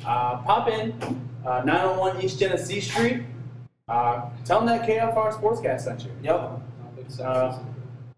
[0.05, 0.93] uh, pop in
[1.47, 3.23] uh, 901 East Genesee Street.
[3.89, 6.11] Uh, tell them that KFR Sportscast sent you.
[6.23, 6.61] Yep.
[7.21, 7.59] Uh,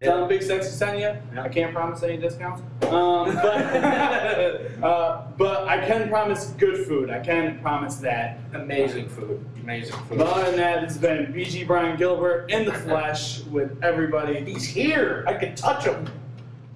[0.01, 1.03] Tell them Big Sexy sent you.
[1.33, 1.43] Yeah.
[1.43, 2.61] I can't promise any discounts.
[2.83, 3.45] Um, but,
[4.83, 7.09] uh, but I can promise good food.
[7.09, 8.39] I can promise that.
[8.53, 9.43] Amazing food.
[9.63, 10.17] Amazing food.
[10.19, 14.43] But other than that, has been BG Brian Gilbert in the flesh with everybody.
[14.43, 15.23] He's here.
[15.27, 16.07] I can touch him.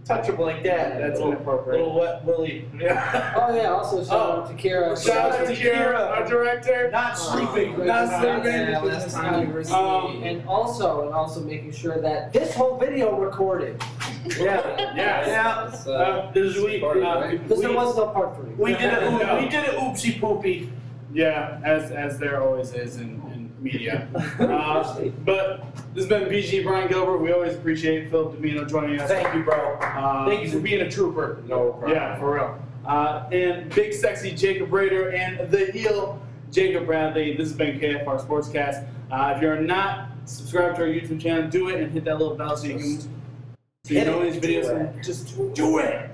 [0.09, 0.97] Touch him like that.
[0.97, 1.81] That's little, inappropriate.
[1.81, 2.65] little wet Willie.
[2.79, 3.35] Yeah.
[3.37, 4.97] Oh yeah, also shout out to Kira.
[5.05, 6.89] Shout out to Kira, our director.
[6.91, 7.85] Not sleeping.
[7.85, 8.51] Not sleeping.
[8.71, 9.75] Yeah, last time University.
[9.75, 13.79] Um, and also, and also making sure that this whole video recorded.
[14.25, 15.27] Yeah, yeah.
[15.27, 15.67] Yeah.
[15.67, 16.77] It's, uh, Uh, This is we.
[16.77, 17.43] Recorded, uh, right?
[17.43, 18.49] Because there we- was no part three.
[18.57, 19.11] We did it.
[19.43, 19.75] We did it.
[19.77, 20.71] Oopsie poopy.
[21.13, 23.28] Yeah, as as there always is in, in
[23.61, 24.07] media.
[24.39, 27.17] Uh, but this has been BG Brian Gilbert.
[27.17, 29.09] We always appreciate Philip Domino joining us.
[29.09, 29.75] Thank you, bro.
[29.75, 31.43] Uh, Thank you for being a trooper.
[31.47, 31.91] No problem.
[31.91, 32.61] Yeah, for real.
[32.85, 37.35] Uh, and big sexy Jacob Rader and the heel Jacob Bradley.
[37.35, 38.87] This has been KFR Sportscast.
[39.11, 42.35] Uh, if you're not subscribed to our YouTube channel, do it and hit that little
[42.35, 45.03] bell so you can so you know these videos.
[45.03, 46.09] Just Do it.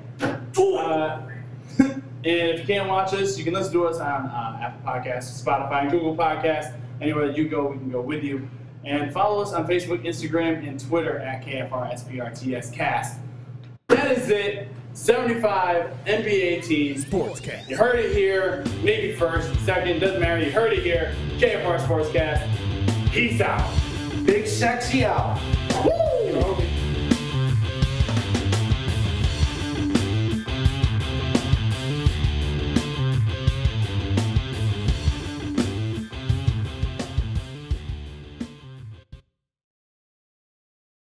[0.54, 0.86] Do it.
[0.86, 1.22] uh,
[1.80, 5.44] and if you can't watch us, you can listen to us on uh, Apple Podcasts,
[5.44, 6.74] Spotify, and Google Podcasts.
[7.02, 8.50] Anywhere that you go, we can go with you.
[8.84, 13.18] And follow us on Facebook, Instagram, and Twitter at KFRSPRTScast.
[13.88, 14.68] That is it.
[14.94, 17.04] 75 NBA teams.
[17.04, 17.68] Sportscast.
[17.68, 20.42] You heard it here, maybe first, second, doesn't matter.
[20.42, 21.14] You heard it here.
[21.38, 23.12] KFR Sportscast.
[23.12, 23.70] Peace out.
[24.26, 25.40] Big sexy out.
[25.84, 26.75] Woo!